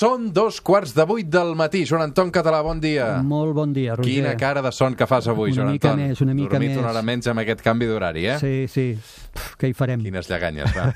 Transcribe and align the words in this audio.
Són 0.00 0.30
dos 0.32 0.62
quarts 0.64 0.94
de 0.96 1.04
vuit 1.04 1.26
del 1.28 1.50
matí. 1.58 1.82
Joan 1.84 2.06
Anton 2.06 2.30
Català, 2.32 2.62
bon 2.64 2.78
dia. 2.80 3.18
Molt 3.20 3.52
bon 3.52 3.74
dia, 3.76 3.98
Roger. 3.98 4.08
Quina 4.08 4.30
cara 4.40 4.62
de 4.64 4.70
son 4.72 4.94
que 4.96 5.04
fas 5.04 5.26
avui, 5.28 5.50
una 5.50 5.58
Joan 5.58 5.72
Anton. 5.74 5.90
Una 5.90 5.96
mica 5.98 6.08
més, 6.08 6.20
una 6.24 6.32
mica 6.38 6.54
Dormit 6.54 6.70
més. 6.70 6.76
Dormit 6.78 6.80
una 6.80 6.92
hora 6.94 7.02
menys 7.04 7.28
amb 7.28 7.42
aquest 7.42 7.60
canvi 7.66 7.88
d'horari, 7.90 8.22
eh? 8.32 8.36
Sí, 8.40 8.64
sí. 8.72 8.84
Pff, 8.96 9.58
què 9.60 9.68
hi 9.68 9.74
farem? 9.76 10.00
Quines 10.06 10.30
lleganyes, 10.30 10.72
va. 10.72 10.86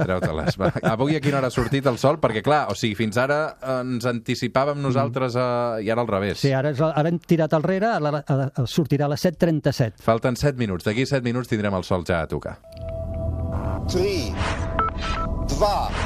Treu-te-les, 0.00 0.58
va. 0.58 0.72
Avui 0.90 1.14
a 1.14 1.20
quina 1.22 1.38
hora 1.38 1.52
ha 1.52 1.54
sortit 1.54 1.86
el 1.86 2.00
sol? 2.02 2.18
Perquè, 2.24 2.42
clar, 2.48 2.64
o 2.72 2.74
sigui, 2.74 2.96
fins 2.98 3.20
ara 3.22 3.38
ens 3.76 4.08
anticipàvem 4.10 4.82
nosaltres 4.82 5.38
a... 5.38 5.46
i 5.78 5.92
ara 5.94 6.02
al 6.02 6.10
revés. 6.10 6.42
Sí, 6.42 6.50
ara, 6.50 6.74
ara 6.88 7.14
hem 7.14 7.22
tirat 7.22 7.54
enrere, 7.60 7.92
a 7.94 8.02
la, 8.02 8.10
a, 8.18 8.40
a, 8.48 8.66
sortirà 8.66 9.06
a 9.06 9.12
les 9.14 9.22
7.37. 9.22 10.02
Falten 10.02 10.34
7 10.34 10.58
minuts. 10.58 10.88
D'aquí 10.88 11.06
7 11.06 11.22
minuts 11.22 11.54
tindrem 11.54 11.78
el 11.78 11.86
sol 11.86 12.02
ja 12.10 12.24
a 12.26 12.32
tocar. 12.34 12.58
3, 13.86 14.34
2, 15.54 16.04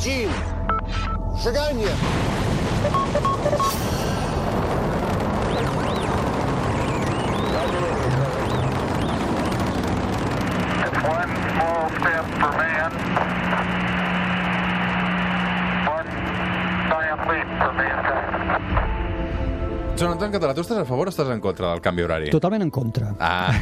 1... 0.00 0.71
Chegar-me! 1.36 1.84
Joan 20.02 20.16
Anton 20.16 20.32
Català, 20.34 20.50
tu 20.56 20.62
estàs 20.64 20.80
a 20.80 20.84
favor 20.88 21.06
o 21.06 21.12
estàs 21.12 21.28
en 21.30 21.38
contra 21.38 21.68
del 21.70 21.80
canvi 21.84 22.02
horari? 22.02 22.30
Totalment 22.34 22.64
en 22.64 22.70
contra. 22.74 23.12
Ah, 23.22 23.52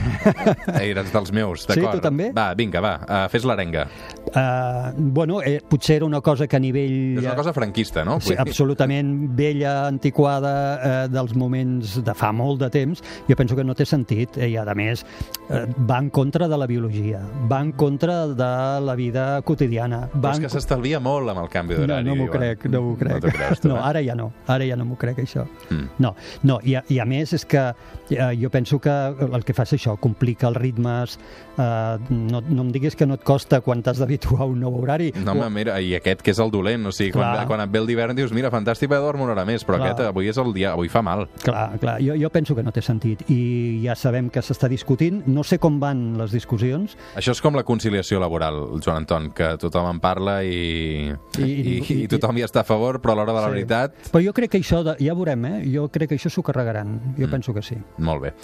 eres 0.80 1.10
dels 1.12 1.32
meus, 1.36 1.66
Sí, 1.66 1.74
d'acord. 1.74 1.98
tu 1.98 2.04
també? 2.06 2.30
Va, 2.32 2.54
vinga, 2.56 2.80
va, 2.80 2.92
uh, 3.04 3.18
fes 3.28 3.44
l'arenga. 3.44 3.82
Uh, 4.30 4.95
bueno, 4.96 5.42
eh, 5.45 5.58
potser 5.68 5.98
era 5.98 6.06
una 6.06 6.22
cosa 6.24 6.46
que 6.48 6.56
a 6.56 6.60
nivell... 6.62 7.18
És 7.18 7.26
una 7.26 7.34
cosa 7.36 7.52
franquista, 7.52 8.06
no? 8.08 8.16
Sí, 8.24 8.32
absolutament 8.40 9.10
vella, 9.36 9.74
antiquada, 9.90 10.54
eh, 10.80 11.08
dels 11.12 11.34
moments 11.36 11.98
de 12.06 12.15
fa 12.16 12.30
molt 12.32 12.62
de 12.65 12.70
temps, 12.72 13.04
jo 13.28 13.37
penso 13.37 13.59
que 13.59 13.65
no 13.66 13.76
té 13.76 13.84
sentit 13.84 14.38
eh, 14.40 14.48
i, 14.48 14.56
a 14.56 14.65
més, 14.78 15.04
eh, 15.50 15.66
va 15.76 15.98
en 16.00 16.09
contra 16.09 16.48
de 16.48 16.56
la 16.56 16.70
biologia, 16.70 17.20
va 17.52 17.60
en 17.66 17.74
contra 17.76 18.22
de 18.32 18.50
la 18.87 18.95
vida 18.96 19.26
quotidiana. 19.43 20.06
Però 20.15 20.24
Va 20.24 20.32
és 20.32 20.40
en 20.40 20.48
que 20.48 20.54
s'estalvia 20.56 21.02
molt 21.04 21.28
amb 21.34 21.45
el 21.45 21.52
canvi 21.52 21.76
No, 21.76 21.84
d'horari. 21.84 22.09
no 22.09 22.16
m'ho 22.16 22.30
diuen. 22.30 22.38
crec, 22.38 22.66
no 22.72 22.82
m'ho 22.88 22.96
crec. 22.96 23.20
No 23.28 23.37
creus, 23.37 23.60
tu, 23.60 23.68
no, 23.74 23.76
eh? 23.76 23.84
ara 23.93 24.00
ja 24.09 24.16
no, 24.16 24.30
ara 24.48 24.65
ja 24.65 24.80
no 24.80 24.88
m'ho 24.88 24.96
crec, 25.04 25.20
això. 25.26 25.45
Mm. 25.68 25.88
No, 26.00 26.15
no 26.42 26.59
i, 26.64 26.74
a, 26.76 26.84
i 26.88 26.98
a 27.00 27.04
més 27.09 27.32
és 27.36 27.45
que 27.48 27.62
eh, 28.10 28.30
jo 28.40 28.50
penso 28.50 28.78
que 28.80 28.90
el 28.90 29.45
que 29.45 29.54
fa 29.56 29.62
és 29.68 29.74
això, 29.78 29.96
complica 30.00 30.48
els 30.48 30.56
ritmes, 30.59 31.18
eh, 31.59 31.98
no, 32.10 32.40
no 32.48 32.62
em 32.66 32.72
diguis 32.72 32.96
que 32.96 33.06
no 33.06 33.14
et 33.18 33.24
costa 33.26 33.60
quan 33.60 33.82
t'has 33.82 33.98
d'habituar 34.02 34.42
a 34.45 34.48
un 34.50 34.60
nou 34.60 34.80
horari. 34.82 35.10
No, 35.24 35.32
home, 35.32 35.50
mira, 35.54 35.78
i 35.80 35.95
aquest 35.98 36.22
que 36.22 36.32
és 36.34 36.40
el 36.42 36.50
dolent, 36.50 36.87
o 36.87 36.92
sigui, 36.95 37.12
quan, 37.16 37.34
Clar. 37.34 37.46
quan 37.50 37.64
et 37.64 37.70
ve 37.72 37.80
el 37.82 37.87
d'hivern 37.90 38.16
dius, 38.18 38.32
mira, 38.37 38.50
fantàstic, 38.52 38.90
vaig 38.90 39.02
dormir 39.04 39.24
una 39.28 39.34
hora 39.37 39.45
més, 39.48 39.64
però 39.66 39.78
Clar. 39.80 39.92
aquest 39.95 40.09
avui 40.09 40.28
és 40.30 40.38
el 40.40 40.52
dia, 40.56 40.72
avui 40.74 40.88
fa 40.92 41.02
mal. 41.02 41.26
Clar, 41.45 41.66
clar, 41.82 41.98
jo, 42.04 42.16
jo 42.18 42.30
penso 42.30 42.54
que 42.56 42.62
no 42.66 42.72
té 42.74 42.82
sentit 42.84 43.24
i 43.30 43.80
ja 43.84 43.94
sabem 43.98 44.28
que 44.32 44.42
s'està 44.44 44.68
discutint, 44.70 45.22
no 45.30 45.44
sé 45.46 45.59
com 45.62 45.78
van 45.80 46.16
les 46.18 46.32
discussions, 46.34 46.96
Això 47.16 47.32
és 47.34 47.40
com 47.42 47.54
la 47.56 47.62
conciliació 47.66 48.20
laboral, 48.20 48.56
Joan 48.84 49.02
Anton, 49.04 49.30
que 49.37 49.52
tothom 49.60 49.88
en 49.90 50.00
parla 50.00 50.40
i, 50.44 51.10
i, 51.38 51.44
i, 51.44 51.74
i, 52.04 52.06
tothom 52.10 52.38
hi 52.38 52.44
està 52.46 52.62
a 52.62 52.66
favor, 52.68 53.00
però 53.02 53.15
a 53.15 53.20
l'hora 53.20 53.32
de 53.34 53.40
la 53.40 53.46
Sí. 53.50 53.54
veritat... 53.56 53.94
però 54.12 54.20
jo 54.24 54.32
crec 54.37 54.50
que 54.52 54.59
això, 54.60 54.82
de, 54.87 54.94
ja 55.02 55.15
veurem, 55.16 55.44
eh? 55.48 55.54
jo 55.72 55.88
crec 55.92 56.10
que 56.12 56.18
això 56.21 56.30
s'ho 56.30 56.43
carregaran, 56.45 57.15
jo 57.18 57.26
Mm. 57.26 57.30
penso 57.30 57.54
que 57.54 57.63
sí. 57.63 57.76
Molt 57.99 58.23
bé. 58.23 58.35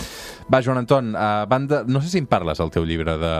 Va, 0.52 0.62
Joan 0.62 0.78
Anton, 0.78 1.14
a 1.16 1.44
banda... 1.46 1.84
no 1.86 2.00
sé 2.00 2.08
si 2.08 2.18
en 2.18 2.26
parles 2.26 2.58
al 2.60 2.70
teu 2.70 2.84
llibre 2.84 3.16
de, 3.20 3.34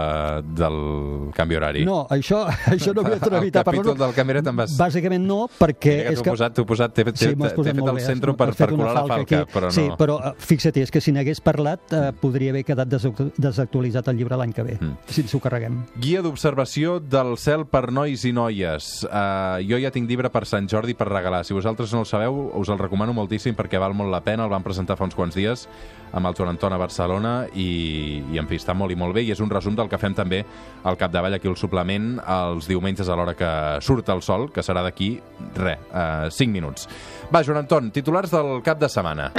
del 0.55 1.31
canvi 1.35 1.55
horari. 1.57 1.83
No, 1.85 2.05
això, 2.13 2.45
això 2.73 2.93
no 2.95 3.03
m'he 3.03 3.15
atrevit 3.17 3.55
el 3.55 3.61
a 3.61 3.63
parlar. 3.63 3.83
capítol 3.83 3.97
del 4.05 4.13
canvi 4.15 4.31
horari 4.35 4.45
te'n 4.45 4.55
vas... 4.61 4.77
Bàsicament 4.77 5.25
no, 5.27 5.47
perquè 5.59 5.95
Mira 5.97 6.07
que 6.09 6.13
és 6.13 6.21
que... 6.21 6.29
posat, 6.31 6.53
t'ho 6.55 6.65
posat, 6.69 6.93
t'he 6.93 7.05
Sí, 7.17 7.33
fet 7.33 7.41
el 7.87 7.99
centre 8.03 8.33
per, 8.37 8.49
per 8.55 8.69
colar 8.69 8.93
la 8.93 9.05
falca, 9.07 9.41
aquí. 9.41 9.51
però 9.53 9.67
no... 9.71 9.71
Sí, 9.71 9.87
però 9.97 10.17
eh, 10.21 10.33
fixa't, 10.37 10.77
és 10.83 10.91
que 10.93 11.01
si 11.01 11.11
n'hagués 11.15 11.41
parlat 11.41 11.93
eh, 11.95 12.11
podria 12.21 12.51
haver 12.53 12.63
quedat 12.67 12.87
desactu- 12.91 13.31
desactualitzat 13.37 14.07
el 14.11 14.17
llibre 14.21 14.37
l'any 14.37 14.53
que 14.53 14.63
ve, 14.63 14.77
Mm. 14.77 14.93
si 15.09 15.21
ens 15.23 15.33
ho 15.33 15.39
carreguem. 15.41 15.79
Guia 15.97 16.21
d'observació 16.21 16.99
del 16.99 17.37
cel 17.41 17.65
per 17.65 17.87
nois 17.91 18.23
i 18.27 18.31
noies. 18.35 19.03
Uh, 19.07 19.57
jo 19.65 19.79
ja 19.81 19.89
tinc 19.91 20.07
llibre 20.09 20.29
per 20.29 20.45
Sant 20.45 20.67
Jordi 20.69 20.93
per 20.93 21.07
regalar. 21.09 21.43
Si 21.47 21.55
vosaltres 21.55 21.91
no 21.93 22.01
el 22.03 22.05
sabeu, 22.05 22.51
us 22.59 22.69
el 22.69 22.77
recomano 22.77 23.13
moltíssim 23.13 23.55
perquè 23.57 23.79
val 23.81 23.95
molt 23.97 24.11
la 24.13 24.16
pena. 24.21 24.45
El 24.45 24.53
van 24.53 24.65
presentar 24.65 24.97
fa 24.97 25.07
uns 25.07 25.15
quants 25.15 25.35
dies 25.35 25.67
amb 26.13 26.29
el 26.29 26.35
Joan 26.37 26.53
Anton 26.53 26.73
a 26.73 26.79
Barcelona 26.79 27.33
i, 27.53 28.23
i 28.31 28.39
en 28.39 28.47
fi, 28.47 28.59
està 28.61 28.75
molt 28.77 28.93
i 28.93 28.99
molt 28.99 29.15
bé 29.17 29.25
i 29.27 29.33
és 29.33 29.41
un 29.43 29.51
resum 29.51 29.75
del 29.75 29.89
que 29.91 29.99
fem 29.99 30.15
també 30.15 30.43
al 30.87 30.97
capdavall 30.99 31.35
aquí 31.35 31.51
al 31.51 31.59
suplement 31.59 32.15
els 32.23 32.69
diumenges 32.71 33.09
a 33.09 33.19
l'hora 33.19 33.35
que 33.37 33.51
surt 33.83 34.09
el 34.13 34.23
sol, 34.23 34.47
que 34.53 34.63
serà 34.63 34.85
d'aquí, 34.85 35.15
res, 35.59 35.83
uh, 35.91 36.31
5 36.31 36.53
minuts. 36.53 36.87
Va, 37.33 37.43
Joan 37.43 37.65
Anton, 37.65 37.91
titulars 37.91 38.31
del 38.31 38.61
cap 38.63 38.79
de 38.79 38.91
setmana. 38.91 39.31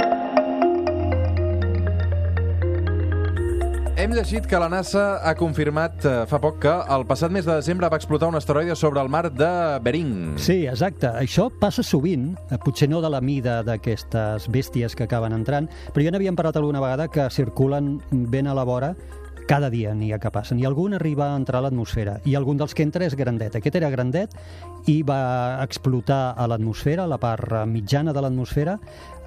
Hem 3.99 4.13
llegit 4.15 4.45
que 4.47 4.55
la 4.55 4.69
NASA 4.71 5.17
ha 5.27 5.33
confirmat 5.35 6.05
eh, 6.07 6.11
fa 6.31 6.37
poc 6.39 6.61
que 6.63 6.71
el 6.95 7.01
passat 7.09 7.33
mes 7.35 7.43
de 7.43 7.57
desembre 7.57 7.89
va 7.91 7.97
explotar 7.99 8.29
un 8.31 8.37
asteroide 8.39 8.77
sobre 8.79 9.01
el 9.03 9.09
mar 9.11 9.25
de 9.27 9.49
Bering. 9.83 10.37
Sí, 10.39 10.61
exacte. 10.71 11.09
Això 11.19 11.49
passa 11.51 11.83
sovint, 11.83 12.29
eh, 12.47 12.55
potser 12.63 12.87
no 12.87 13.01
de 13.03 13.11
la 13.11 13.19
mida 13.19 13.57
d'aquestes 13.67 14.47
bèsties 14.55 14.95
que 14.95 15.03
acaben 15.03 15.35
entrant, 15.35 15.67
però 15.91 16.05
ja 16.05 16.13
n'havíem 16.15 16.39
parlat 16.39 16.61
alguna 16.61 16.79
vegada 16.79 17.09
que 17.11 17.27
circulen 17.27 17.97
ben 18.31 18.47
a 18.47 18.55
la 18.55 18.63
vora 18.63 18.93
cada 19.49 19.71
dia 19.73 19.95
n'hi 19.97 20.11
ha 20.13 20.19
que 20.21 20.29
passen, 20.29 20.59
i 20.61 20.67
algun 20.69 20.93
arriba 20.93 21.31
a 21.31 21.37
entrar 21.39 21.63
a 21.63 21.65
l'atmosfera, 21.65 22.19
i 22.29 22.35
algun 22.37 22.59
dels 22.59 22.75
que 22.77 22.85
entra 22.85 23.07
és 23.07 23.17
grandet. 23.17 23.57
Aquest 23.57 23.79
era 23.79 23.89
grandet 23.89 24.35
i 24.91 25.01
va 25.01 25.63
explotar 25.63 26.35
a 26.37 26.45
l'atmosfera, 26.51 27.09
la 27.09 27.17
part 27.17 27.65
mitjana 27.65 28.13
de 28.13 28.21
l'atmosfera, 28.21 28.77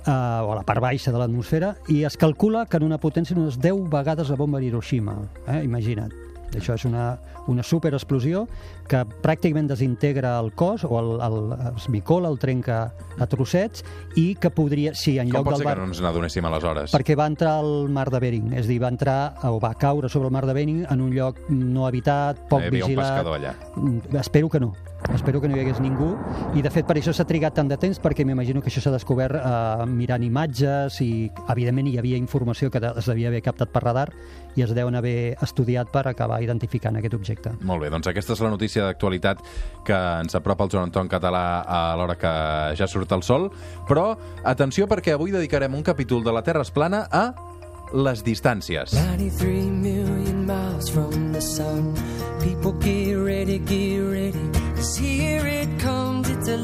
eh, 0.06 0.10
o 0.10 0.52
a 0.54 0.58
la 0.60 0.66
part 0.68 0.84
baixa 0.84 1.10
de 1.10 1.18
l'atmosfera, 1.18 1.74
i 1.90 2.04
es 2.06 2.16
calcula 2.16 2.68
que 2.70 2.78
en 2.78 2.86
una 2.86 3.02
potència 3.02 3.34
d'unes 3.34 3.58
10 3.58 3.88
vegades 3.90 4.30
la 4.30 4.38
bomba 4.38 4.62
d'Hiroshima. 4.62 5.18
Eh? 5.48 5.64
Imagina't. 5.66 6.21
Això 6.58 6.74
és 6.74 6.84
una, 6.88 7.18
una 7.48 7.62
superexplosió 7.62 8.46
que 8.88 9.02
pràcticament 9.24 9.70
desintegra 9.70 10.34
el 10.40 10.52
cos 10.58 10.84
o 10.84 10.92
el, 11.00 11.12
el, 11.24 11.38
es 11.76 11.88
bicola, 11.92 12.28
el 12.28 12.38
trenca 12.42 12.82
a 13.18 13.26
trossets 13.30 13.84
i 14.20 14.34
que 14.40 14.50
podria, 14.52 14.92
sí, 14.98 15.18
en 15.18 15.30
Com 15.30 15.38
lloc 15.40 15.48
pot 15.48 15.54
del 15.56 15.62
ser 15.62 15.68
bar... 15.70 15.74
que 15.74 15.84
no 15.84 15.90
ens 15.92 16.02
n'adonéssim 16.04 16.48
aleshores? 16.50 16.92
Perquè 16.94 17.16
va 17.18 17.26
entrar 17.32 17.58
al 17.62 17.88
mar 17.92 18.08
de 18.12 18.20
Bering, 18.22 18.52
és 18.52 18.66
a 18.66 18.70
dir, 18.70 18.78
va 18.82 18.92
entrar 18.92 19.18
o 19.48 19.58
va 19.62 19.74
caure 19.80 20.08
sobre 20.12 20.28
el 20.28 20.36
mar 20.36 20.44
de 20.46 20.56
Bering 20.56 20.86
en 20.90 21.00
un 21.00 21.12
lloc 21.14 21.40
no 21.48 21.86
habitat, 21.88 22.46
poc 22.50 22.62
Hi 22.62 22.72
havia 22.72 22.84
un 22.84 22.90
vigilat. 22.92 23.12
pescador 23.12 23.38
allà. 23.40 24.20
Espero 24.20 24.48
que 24.52 24.60
no. 24.60 24.74
Espero 25.10 25.40
que 25.40 25.48
no 25.48 25.56
hi 25.56 25.60
hagués 25.64 25.80
ningú 25.82 26.12
i 26.54 26.62
de 26.62 26.70
fet 26.70 26.86
per 26.86 26.96
això 26.96 27.12
s'ha 27.14 27.26
trigat 27.28 27.56
tant 27.58 27.68
de 27.68 27.76
temps 27.80 27.98
perquè 28.00 28.24
m'imagino 28.26 28.62
que 28.62 28.70
això 28.70 28.82
s'ha 28.84 28.92
descobert 28.94 29.36
eh, 29.38 29.86
mirant 29.90 30.22
imatges 30.22 31.00
i 31.04 31.10
evidentment 31.52 31.90
hi 31.90 31.98
havia 31.98 32.20
informació 32.20 32.70
que 32.70 32.80
es 32.80 33.08
devia 33.10 33.28
haver 33.32 33.42
captat 33.42 33.72
per 33.74 33.82
radar 33.82 34.08
i 34.54 34.62
es 34.62 34.74
deuen 34.76 34.94
haver 34.94 35.34
estudiat 35.42 35.90
per 35.92 36.06
acabar 36.08 36.42
identificant 36.44 36.96
aquest 36.96 37.16
objecte. 37.18 37.54
Molt 37.60 37.82
bé, 37.82 37.90
doncs 37.92 38.08
aquesta 38.10 38.36
és 38.36 38.42
la 38.44 38.52
notícia 38.52 38.86
d'actualitat 38.86 39.42
que 39.86 39.98
ens 40.22 40.36
apropa 40.38 40.66
el 40.66 40.74
Joan 40.74 40.90
Anton 40.90 41.10
Català 41.12 41.44
a 41.66 41.80
l'hora 41.98 42.18
que 42.20 42.34
ja 42.78 42.88
surt 42.88 43.12
el 43.16 43.24
sol. 43.26 43.48
Però, 43.88 44.12
atenció, 44.44 44.86
perquè 44.88 45.16
avui 45.16 45.32
dedicarem 45.34 45.74
un 45.74 45.82
capítol 45.82 46.22
de 46.24 46.32
La 46.32 46.44
Terra 46.44 46.62
es 46.62 46.70
plana 46.70 47.06
a 47.10 47.30
les 47.92 48.22
distàncies. 48.24 48.92
93 48.92 49.70
million 49.70 50.46
miles 50.46 50.88
from 50.88 51.32
the 51.32 51.40
sun. 51.40 51.94
People 52.40 52.72
get 52.80 53.16
ready, 53.16 53.58
get 53.58 54.00
ready. 54.00 54.51
'Cause 54.82 54.96
here 54.96 55.46
it 55.46 55.78
comes, 55.78 56.28
it's 56.28 56.48
a 56.48 56.56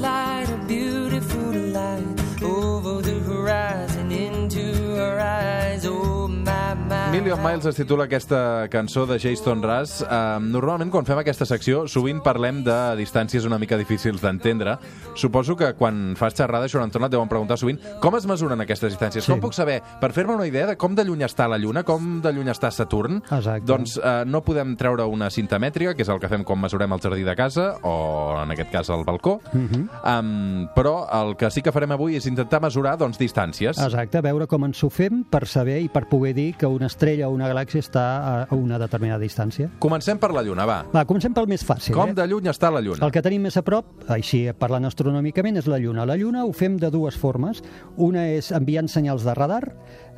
Million 7.10 7.40
Miles 7.42 7.64
es 7.64 7.76
titula 7.78 8.04
aquesta 8.04 8.68
cançó 8.68 9.06
de 9.06 9.16
Jason 9.18 9.62
Russ. 9.62 10.02
Uh, 10.02 10.36
normalment, 10.44 10.90
quan 10.92 11.06
fem 11.08 11.16
aquesta 11.22 11.46
secció, 11.48 11.86
sovint 11.88 12.18
parlem 12.20 12.58
de 12.66 12.74
distàncies 12.98 13.46
una 13.48 13.56
mica 13.58 13.78
difícils 13.80 14.20
d'entendre. 14.20 14.74
Suposo 15.16 15.56
que 15.56 15.70
quan 15.78 16.12
fas 16.20 16.36
xerrada, 16.36 16.68
Joan 16.68 16.90
Anton, 16.90 17.06
et 17.06 17.14
deuen 17.14 17.30
preguntar 17.30 17.56
sovint 17.56 17.80
com 18.02 18.18
es 18.18 18.26
mesuren 18.28 18.60
aquestes 18.60 18.92
distàncies? 18.92 19.24
Sí. 19.24 19.32
Com 19.32 19.40
puc 19.40 19.56
saber, 19.56 19.78
per 20.02 20.10
fer-me 20.12 20.36
una 20.36 20.46
idea 20.50 20.66
de 20.68 20.76
com 20.76 20.92
de 20.94 21.06
lluny 21.08 21.24
està 21.24 21.46
la 21.48 21.56
Lluna, 21.56 21.82
com 21.88 22.18
de 22.24 22.32
lluny 22.36 22.52
està 22.52 22.70
Saturn? 22.74 23.22
Exacte. 23.24 23.64
Doncs 23.70 23.96
uh, 24.02 24.26
no 24.28 24.42
podem 24.44 24.76
treure 24.76 25.08
una 25.08 25.30
cinta 25.32 25.56
mètrica, 25.62 25.96
que 25.96 26.04
és 26.04 26.12
el 26.12 26.20
que 26.20 26.28
fem 26.28 26.44
quan 26.44 26.60
mesurem 26.60 26.92
el 26.92 27.00
jardí 27.00 27.24
de 27.24 27.36
casa, 27.40 27.70
o 27.88 28.36
en 28.42 28.52
aquest 28.52 28.72
cas 28.74 28.92
el 28.92 29.06
balcó, 29.08 29.38
uh. 29.40 29.56
-huh. 29.56 29.82
um, 30.12 30.68
però 30.76 31.08
el 31.22 31.36
que 31.40 31.50
sí 31.50 31.62
que 31.62 31.72
farem 31.72 31.96
avui 31.96 32.16
és 32.20 32.26
intentar 32.26 32.60
mesurar 32.60 32.98
doncs, 32.98 33.18
distàncies. 33.18 33.80
Exacte, 33.80 34.20
veure 34.20 34.46
com 34.46 34.64
ens 34.64 34.84
ho 34.84 34.90
fem 34.90 35.24
per 35.24 35.46
saber 35.46 35.80
i 35.80 35.88
per 35.88 36.06
poder 36.06 36.34
dir 36.34 36.54
que 36.54 36.66
una 36.66 36.86
estrella 36.98 37.30
o 37.30 37.38
una 37.38 37.46
galàxia 37.46 37.86
està 37.86 38.06
a 38.18 38.38
a 38.48 38.56
una 38.56 38.78
determinada 38.78 39.20
distància. 39.22 39.68
Comencem 39.78 40.18
per 40.18 40.32
la 40.32 40.42
Lluna, 40.42 40.66
va. 40.68 40.78
Va, 40.92 41.04
comencem 41.08 41.34
pel 41.36 41.48
més 41.50 41.64
fàcil. 41.66 41.94
Com 41.96 42.12
eh? 42.12 42.16
de 42.16 42.26
lluny 42.30 42.48
està 42.50 42.72
la 42.72 42.82
Lluna? 42.84 43.04
El 43.04 43.14
que 43.14 43.22
tenim 43.24 43.44
més 43.44 43.58
a 43.60 43.64
prop, 43.66 43.90
així 44.14 44.46
parlant 44.58 44.88
astronòmicament, 44.88 45.60
és 45.60 45.68
la 45.70 45.78
Lluna. 45.82 46.06
La 46.08 46.16
Lluna 46.18 46.46
ho 46.46 46.52
fem 46.56 46.78
de 46.80 46.90
dues 46.94 47.18
formes. 47.18 47.62
Una 47.96 48.28
és 48.32 48.50
enviant 48.56 48.88
senyals 48.88 49.26
de 49.26 49.34
radar, 49.36 49.62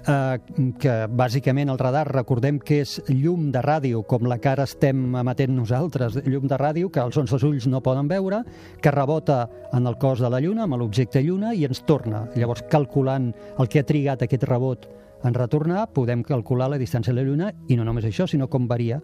eh, 0.07 0.39
que 0.81 0.95
bàsicament 1.11 1.73
el 1.73 1.81
radar 1.81 2.07
recordem 2.11 2.61
que 2.63 2.81
és 2.85 3.01
llum 3.09 3.51
de 3.53 3.63
ràdio, 3.65 4.05
com 4.07 4.29
la 4.31 4.39
que 4.39 4.53
ara 4.53 4.69
estem 4.69 5.17
emetent 5.19 5.55
nosaltres, 5.57 6.21
llum 6.27 6.47
de 6.49 6.61
ràdio 6.61 6.93
que 6.93 7.03
els 7.03 7.19
nostres 7.19 7.45
ulls 7.47 7.67
no 7.67 7.83
poden 7.83 8.09
veure, 8.09 8.45
que 8.81 8.95
rebota 8.95 9.43
en 9.73 9.87
el 9.87 9.99
cos 9.99 10.21
de 10.21 10.31
la 10.31 10.41
Lluna, 10.41 10.65
amb 10.65 10.81
l'objecte 10.81 11.23
Lluna, 11.25 11.55
i 11.55 11.67
ens 11.67 11.83
torna. 11.87 12.29
Llavors, 12.37 12.65
calculant 12.71 13.33
el 13.59 13.69
que 13.69 13.83
ha 13.83 13.87
trigat 13.87 14.23
aquest 14.23 14.49
rebot 14.49 14.89
en 15.25 15.35
retornar, 15.35 15.89
podem 15.95 16.23
calcular 16.23 16.71
la 16.71 16.79
distància 16.79 17.13
a 17.13 17.17
la 17.17 17.25
Lluna, 17.27 17.53
i 17.69 17.77
no 17.77 17.85
només 17.85 18.07
això, 18.09 18.27
sinó 18.31 18.49
com 18.49 18.69
varia 18.69 19.01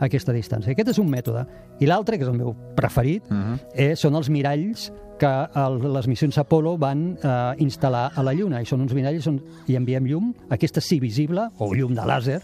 aquesta 0.00 0.32
distància. 0.32 0.72
Aquest 0.72 0.94
és 0.94 0.98
un 0.98 1.10
mètode. 1.12 1.44
I 1.80 1.88
l'altre, 1.88 2.18
que 2.18 2.24
és 2.24 2.32
el 2.32 2.38
meu 2.38 2.54
preferit, 2.76 3.24
uh 3.30 3.36
-huh. 3.36 3.58
eh, 3.74 3.96
són 3.96 4.14
els 4.16 4.30
miralls 4.30 4.90
que 5.20 5.48
el, 5.54 5.92
les 5.92 6.08
missions 6.08 6.38
Apollo 6.38 6.78
van 6.78 7.18
eh, 7.22 7.54
instal·lar 7.60 8.10
a 8.16 8.22
la 8.22 8.32
Lluna. 8.32 8.62
I 8.62 8.66
són 8.66 8.80
uns 8.80 8.94
miralls 8.94 9.26
on 9.26 9.40
hi 9.68 9.76
enviem 9.76 10.06
llum, 10.06 10.34
aquesta 10.48 10.80
sí 10.80 10.98
visible, 10.98 11.50
o 11.58 11.74
llum 11.74 11.94
de 11.94 12.06
làser, 12.08 12.40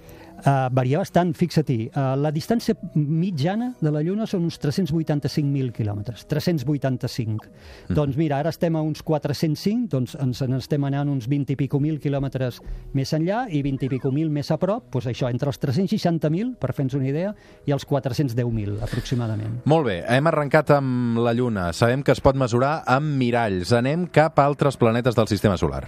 Uh, 0.44 0.68
varia 0.76 0.98
bastant, 1.00 1.30
fixa-t'hi. 1.32 1.86
Uh, 1.88 2.10
la 2.20 2.28
distància 2.34 2.74
mitjana 2.94 3.70
de 3.80 3.88
la 3.94 4.02
Lluna 4.04 4.26
són 4.28 4.44
uns 4.44 4.58
385.000 4.60 5.72
quilòmetres. 5.72 6.26
385. 6.28 7.48
Mm. 7.48 7.96
Doncs 7.96 8.18
mira, 8.20 8.42
ara 8.42 8.52
estem 8.52 8.76
a 8.76 8.82
uns 8.84 9.00
405, 9.00 9.88
doncs 9.94 10.18
ens 10.20 10.42
n'estem 10.50 10.84
anant 10.84 11.08
uns 11.14 11.30
20 11.32 11.54
i 11.54 11.56
pico 11.56 11.80
mil 11.80 11.96
quilòmetres 12.02 12.60
més 12.92 13.14
enllà 13.16 13.46
i 13.48 13.62
20 13.64 13.88
i 13.88 13.90
pico 13.96 14.12
mil 14.12 14.28
més 14.28 14.52
a 14.52 14.60
prop, 14.60 14.90
doncs 14.92 15.08
això, 15.14 15.32
entre 15.32 15.48
els 15.48 15.60
360.000, 15.64 16.54
per 16.60 16.74
fer-nos 16.76 16.98
una 17.00 17.08
idea, 17.08 17.32
i 17.64 17.72
els 17.72 17.88
410.000, 17.88 18.82
aproximadament. 18.84 19.62
Molt 19.70 19.88
bé, 19.88 19.98
hem 20.04 20.28
arrencat 20.28 20.76
amb 20.76 21.24
la 21.24 21.32
Lluna. 21.32 21.70
Sabem 21.72 22.04
que 22.04 22.12
es 22.12 22.20
pot 22.20 22.36
mesurar 22.36 22.82
amb 22.84 23.16
miralls. 23.16 23.72
Anem 23.72 24.10
cap 24.12 24.36
a 24.36 24.44
altres 24.44 24.76
planetes 24.76 25.16
del 25.16 25.30
sistema 25.32 25.56
solar. 25.56 25.86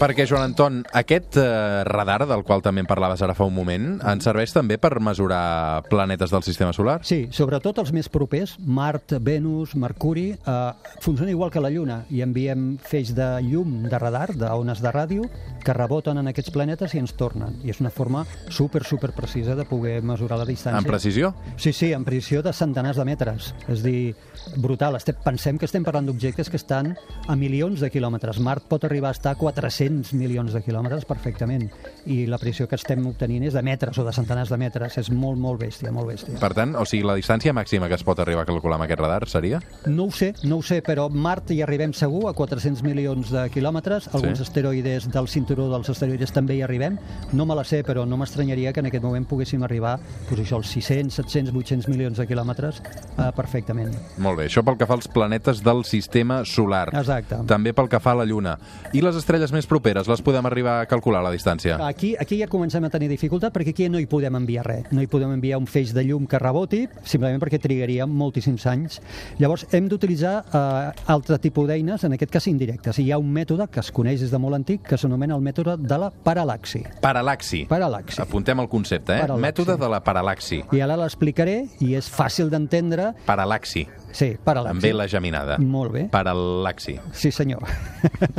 Perquè, 0.00 0.24
Joan 0.24 0.46
Anton, 0.46 0.78
aquest 0.96 1.36
eh, 1.36 1.84
radar, 1.84 2.22
del 2.24 2.40
qual 2.48 2.62
també 2.64 2.80
en 2.80 2.86
parlaves 2.88 3.20
ara 3.20 3.34
fa 3.36 3.44
un 3.44 3.52
moment, 3.52 3.98
ens 4.08 4.24
serveix 4.24 4.54
també 4.56 4.78
per 4.80 4.94
mesurar 4.96 5.82
planetes 5.90 6.32
del 6.32 6.40
sistema 6.46 6.72
solar? 6.72 7.02
Sí, 7.04 7.26
sobretot 7.36 7.82
els 7.82 7.92
més 7.92 8.08
propers, 8.08 8.54
Mart, 8.64 9.12
Venus, 9.20 9.74
Mercuri, 9.76 10.30
eh, 10.32 10.94
funciona 11.04 11.34
igual 11.34 11.52
que 11.52 11.60
la 11.60 11.68
Lluna 11.68 11.98
i 12.08 12.22
enviem 12.24 12.78
feix 12.80 13.10
de 13.12 13.26
llum 13.44 13.90
de 13.92 14.00
radar, 14.00 14.30
d'ones 14.40 14.80
de 14.80 14.94
ràdio, 14.96 15.26
que 15.60 15.76
reboten 15.76 16.22
en 16.22 16.32
aquests 16.32 16.54
planetes 16.54 16.96
i 16.96 17.02
ens 17.02 17.12
tornen. 17.20 17.60
I 17.60 17.74
és 17.74 17.82
una 17.84 17.92
forma 17.92 18.24
super, 18.48 18.86
super 18.88 19.12
precisa 19.12 19.52
de 19.58 19.68
poder 19.68 19.98
mesurar 20.00 20.40
la 20.40 20.48
distància. 20.48 20.80
En 20.80 20.88
precisió? 20.88 21.34
Sí, 21.58 21.74
sí, 21.76 21.92
en 21.92 22.08
precisió 22.08 22.40
de 22.40 22.56
centenars 22.56 22.96
de 22.96 23.04
metres. 23.04 23.52
És 23.68 23.84
dir, 23.84 24.14
brutal. 24.56 24.96
Estem, 24.96 25.20
pensem 25.28 25.60
que 25.60 25.68
estem 25.68 25.84
parlant 25.84 26.08
d'objectes 26.08 26.48
que 26.48 26.56
estan 26.56 26.94
a 27.28 27.36
milions 27.36 27.84
de 27.84 27.92
quilòmetres. 27.92 28.40
Mart 28.40 28.64
pot 28.64 28.88
arribar 28.88 29.12
a 29.12 29.18
estar 29.20 29.36
a 29.36 29.40
400 29.44 29.89
milions 30.14 30.52
de 30.54 30.60
quilòmetres 30.62 31.04
perfectament. 31.08 31.68
I 32.06 32.24
la 32.30 32.38
precisió 32.38 32.66
que 32.68 32.76
estem 32.78 33.04
obtenint 33.06 33.44
és 33.48 33.54
de 33.56 33.62
metres 33.62 33.98
o 33.98 34.04
de 34.06 34.12
centenars 34.16 34.50
de 34.50 34.56
metres. 34.60 34.96
És 34.98 35.10
molt, 35.10 35.38
molt 35.38 35.60
bèstia, 35.60 35.92
molt 35.92 36.08
bèstia. 36.08 36.38
Per 36.40 36.52
tant, 36.56 36.74
o 36.78 36.84
sigui, 36.88 37.04
la 37.06 37.14
distància 37.18 37.52
màxima 37.56 37.88
que 37.88 37.94
es 37.98 38.04
pot 38.06 38.18
arribar 38.22 38.42
a 38.42 38.48
calcular 38.48 38.76
amb 38.78 38.84
aquest 38.86 39.00
radar 39.00 39.28
seria? 39.28 39.60
No 39.86 40.04
ho 40.08 40.10
sé, 40.12 40.32
no 40.44 40.58
ho 40.58 40.62
sé, 40.62 40.82
però 40.82 41.08
Mart 41.10 41.50
hi 41.50 41.60
arribem 41.62 41.92
segur, 41.96 42.28
a 42.30 42.34
400 42.34 42.82
milions 42.86 43.30
de 43.30 43.48
quilòmetres. 43.50 44.08
Alguns 44.14 44.38
Sí. 44.38 44.42
asteroides 44.48 45.08
del 45.10 45.28
cinturó 45.28 45.68
dels 45.70 45.88
asteroides 45.90 46.32
també 46.32 46.56
hi 46.56 46.62
arribem. 46.62 46.98
No 47.32 47.46
me 47.46 47.54
la 47.54 47.64
sé, 47.64 47.82
però 47.84 48.06
no 48.06 48.16
m'estranyaria 48.16 48.72
que 48.72 48.80
en 48.80 48.86
aquest 48.86 49.04
moment 49.04 49.26
poguéssim 49.26 49.62
arribar 49.62 49.98
doncs 50.28 50.40
això, 50.46 50.56
als 50.56 50.68
600, 50.68 51.14
700, 51.14 51.54
800 51.54 51.88
milions 51.88 52.16
de 52.18 52.26
quilòmetres 52.26 52.80
eh, 52.80 53.30
perfectament. 53.36 53.90
Molt 54.18 54.38
bé, 54.38 54.46
això 54.46 54.62
pel 54.64 54.76
que 54.78 54.86
fa 54.86 54.94
als 54.94 55.08
planetes 55.08 55.62
del 55.62 55.84
sistema 55.84 56.44
solar. 56.44 56.88
Exacte. 56.94 57.36
També 57.46 57.72
pel 57.74 57.88
que 57.88 58.00
fa 58.00 58.12
a 58.12 58.14
la 58.20 58.24
Lluna. 58.24 58.58
I 58.92 59.00
les 59.02 59.16
estrelles 59.16 59.52
més 59.52 59.66
properes, 59.66 59.79
les 59.84 60.22
podem 60.22 60.46
arribar 60.46 60.80
a 60.80 60.86
calcular 60.86 61.22
la 61.22 61.30
distància? 61.30 61.78
Aquí, 61.86 62.14
aquí 62.18 62.38
ja 62.40 62.48
comencem 62.48 62.84
a 62.84 62.90
tenir 62.90 63.08
dificultat 63.08 63.52
perquè 63.54 63.72
aquí 63.74 63.88
no 63.88 63.98
hi 63.98 64.06
podem 64.06 64.34
enviar 64.36 64.64
res. 64.66 64.86
No 64.92 65.02
hi 65.02 65.06
podem 65.06 65.32
enviar 65.32 65.58
un 65.58 65.66
feix 65.66 65.92
de 65.94 66.04
llum 66.04 66.26
que 66.26 66.38
reboti, 66.38 66.86
simplement 67.04 67.40
perquè 67.40 67.60
trigaria 67.60 68.06
moltíssims 68.06 68.66
anys. 68.66 69.00
Llavors, 69.38 69.66
hem 69.72 69.88
d'utilitzar 69.88 70.34
eh, 70.44 71.12
altre 71.12 71.38
tipus 71.38 71.68
d'eines, 71.68 72.04
en 72.04 72.16
aquest 72.16 72.32
cas 72.32 72.46
indirectes. 72.50 72.98
I 72.98 73.08
hi 73.08 73.12
ha 73.12 73.18
un 73.18 73.30
mètode 73.32 73.68
que 73.70 73.80
es 73.80 73.90
coneix 73.94 74.20
des 74.20 74.30
de 74.30 74.38
molt 74.38 74.58
antic 74.58 74.84
que 74.86 74.98
s'anomena 75.00 75.36
el 75.36 75.44
mètode 75.44 75.76
de 75.80 75.98
la 75.98 76.10
paral·laxi. 76.10 76.84
Paralaxi. 77.00 77.64
Paral·laxi. 77.70 78.20
Apuntem 78.22 78.60
el 78.60 78.68
concepte, 78.68 79.16
eh? 79.16 79.24
Paral·laxi. 79.24 79.46
Mètode 79.48 79.78
de 79.80 79.90
la 79.90 80.02
paralaxi. 80.04 80.62
I 80.76 80.84
ara 80.84 80.98
l'explicaré 81.00 81.62
i 81.80 81.94
és 81.98 82.10
fàcil 82.10 82.50
d'entendre. 82.52 83.12
Paralaxi. 83.26 83.86
Sí, 84.12 84.32
paral·laxi. 84.44 84.90
Amb 84.90 84.98
la 84.98 85.06
geminada. 85.08 85.58
Molt 85.58 85.94
bé. 85.94 86.04
Paralaxi. 86.12 86.96
Sí, 87.12 87.30
senyor. 87.34 87.62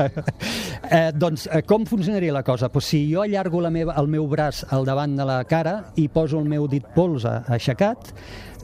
eh, 0.92 1.12
doncs, 1.16 1.48
eh, 1.48 1.64
com 1.68 1.86
funcionaria 1.90 2.34
la 2.34 2.44
cosa? 2.44 2.72
Pues 2.72 2.86
si 2.92 3.04
jo 3.12 3.24
allargo 3.24 3.62
la 3.62 3.72
meva, 3.72 3.96
el 4.00 4.08
meu 4.12 4.28
braç 4.32 4.66
al 4.70 4.86
davant 4.86 5.16
de 5.18 5.28
la 5.28 5.42
cara 5.50 5.94
i 5.96 6.08
poso 6.12 6.40
el 6.40 6.50
meu 6.50 6.68
dit 6.72 6.86
polze 6.96 7.42
aixecat, 7.52 8.14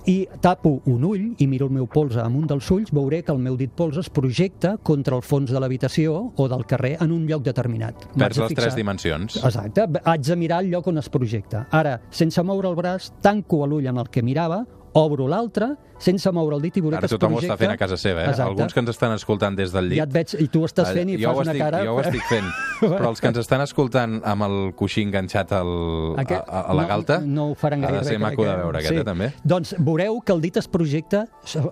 i 0.07 0.21
tapo 0.41 0.77
un 0.87 1.03
ull 1.03 1.23
i 1.43 1.45
miro 1.51 1.67
el 1.67 1.73
meu 1.75 1.87
polze 1.91 2.21
amb 2.23 2.39
un 2.39 2.47
dels 2.47 2.69
ulls, 2.71 2.93
veuré 2.95 3.19
que 3.27 3.33
el 3.33 3.41
meu 3.43 3.57
dit 3.59 3.71
polze 3.75 3.99
es 4.05 4.09
projecta 4.09 4.77
contra 4.89 5.17
el 5.17 5.23
fons 5.25 5.51
de 5.51 5.59
l'habitació 5.59 6.15
o 6.31 6.47
del 6.47 6.63
carrer 6.69 6.95
en 7.03 7.11
un 7.11 7.25
lloc 7.27 7.43
determinat. 7.43 8.07
Perds 8.15 8.39
les 8.45 8.55
tres 8.55 8.77
dimensions. 8.79 9.41
Exacte, 9.43 9.87
haig 10.07 10.23
de 10.23 10.39
mirar 10.39 10.61
el 10.63 10.71
lloc 10.71 10.87
on 10.87 11.03
es 11.03 11.11
projecta. 11.11 11.65
Ara, 11.75 11.97
sense 12.09 12.43
moure 12.47 12.71
el 12.71 12.79
braç, 12.79 13.11
tanco 13.21 13.65
l'ull 13.67 13.91
en 13.91 13.99
el 13.99 14.07
que 14.09 14.23
mirava, 14.23 14.63
obro 14.97 15.27
l'altre, 15.29 15.69
sense 16.01 16.29
moure 16.33 16.57
el 16.57 16.61
dit 16.65 16.77
i 16.77 16.81
veuré 16.83 16.97
Ara 16.97 17.05
que 17.07 17.09
es 17.09 17.13
tothom 17.15 17.33
ho 17.33 17.37
projecta... 17.37 17.53
està 17.55 17.63
fent 17.63 17.73
a 17.73 17.77
casa 17.77 17.97
seva, 17.97 18.21
eh? 18.23 18.31
Exacte. 18.31 18.49
Alguns 18.51 18.73
que 18.75 18.81
ens 18.83 18.89
estan 18.93 19.13
escoltant 19.15 19.55
des 19.57 19.71
del 19.73 19.87
llit. 19.91 19.99
Ja 20.01 20.05
et 20.07 20.13
veig, 20.13 20.33
i 20.43 20.47
tu 20.53 20.63
estàs 20.67 20.91
fent 20.93 21.11
i 21.13 21.17
jo 21.21 21.31
fas 21.33 21.41
una 21.45 21.53
estic, 21.53 21.63
cara... 21.63 21.81
Jo 21.85 21.95
ho 21.95 22.01
estic 22.03 22.25
fent, 22.29 22.49
però 22.81 23.11
els 23.11 23.21
que 23.23 23.31
ens 23.31 23.39
estan 23.41 23.63
escoltant 23.65 24.17
amb 24.33 24.47
el 24.47 24.57
coixí 24.77 25.05
enganxat 25.07 25.53
al, 25.57 25.71
Aquest- 26.23 26.45
a, 26.49 26.61
a 26.61 26.77
la 26.77 26.83
no- 26.85 26.91
galta, 26.91 27.19
no, 27.23 27.47
ho 27.51 27.55
faran 27.57 27.83
ha 27.85 27.87
gaire 27.91 28.03
de 28.03 28.05
bé, 28.09 28.15
ser 28.15 28.19
maco 28.25 28.45
de 28.45 28.55
veure, 28.61 28.81
aquest, 28.83 28.93
sí. 28.93 29.01
eh, 29.01 29.07
també. 29.07 29.31
Doncs 29.55 29.75
veureu 29.79 30.21
que 30.21 30.35
el 30.37 30.41
dit 30.45 30.57
es 30.61 30.67
projecta 30.67 31.25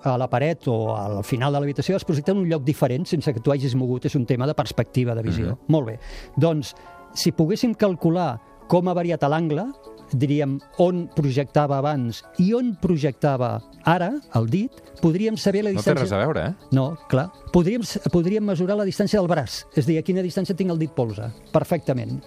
a 0.04 0.18
la 0.22 0.30
paret 0.32 0.68
o 0.72 0.80
al 0.96 1.24
final 1.28 1.54
de 1.54 1.62
l'habitació, 1.66 1.98
es 2.00 2.06
projecta 2.08 2.34
en 2.34 2.42
un 2.46 2.50
lloc 2.50 2.64
diferent 2.66 3.06
sense 3.10 3.34
que 3.34 3.42
tu 3.44 3.54
hagis 3.54 3.76
mogut. 3.76 4.06
És 4.06 4.16
un 4.16 4.26
tema 4.26 4.46
de 4.48 4.54
perspectiva, 4.54 5.16
de 5.16 5.24
visió. 5.26 5.56
Mhm. 5.56 5.72
Molt 5.74 5.88
bé. 5.88 6.00
Doncs, 6.38 6.74
si 7.16 7.32
poguéssim 7.32 7.74
calcular 7.74 8.36
com 8.68 8.88
ha 8.90 8.94
variat 8.98 9.22
l'angle, 9.30 9.68
diríem 10.14 10.60
on 10.82 11.06
projectava 11.16 11.80
abans 11.80 12.22
i 12.42 12.52
on 12.54 12.76
projectava 12.82 13.60
ara 13.86 14.12
el 14.36 14.50
dit, 14.50 14.72
podríem 15.02 15.38
saber 15.38 15.64
la 15.66 15.74
No 15.74 15.82
té 15.82 15.94
distància... 15.94 16.04
res 16.04 16.14
a 16.16 16.22
veure, 16.24 16.46
eh? 16.50 16.70
No, 16.76 16.86
clar. 17.12 17.28
Podríem, 17.54 17.86
podríem 18.12 18.46
mesurar 18.46 18.78
la 18.80 18.88
distància 18.88 19.22
del 19.22 19.30
braç, 19.30 19.64
és 19.76 19.86
a 19.86 19.90
dir, 19.90 20.00
a 20.02 20.06
quina 20.06 20.26
distància 20.26 20.58
tinc 20.58 20.74
el 20.74 20.82
dit 20.82 20.94
polze, 20.96 21.30
perfectament. 21.54 22.18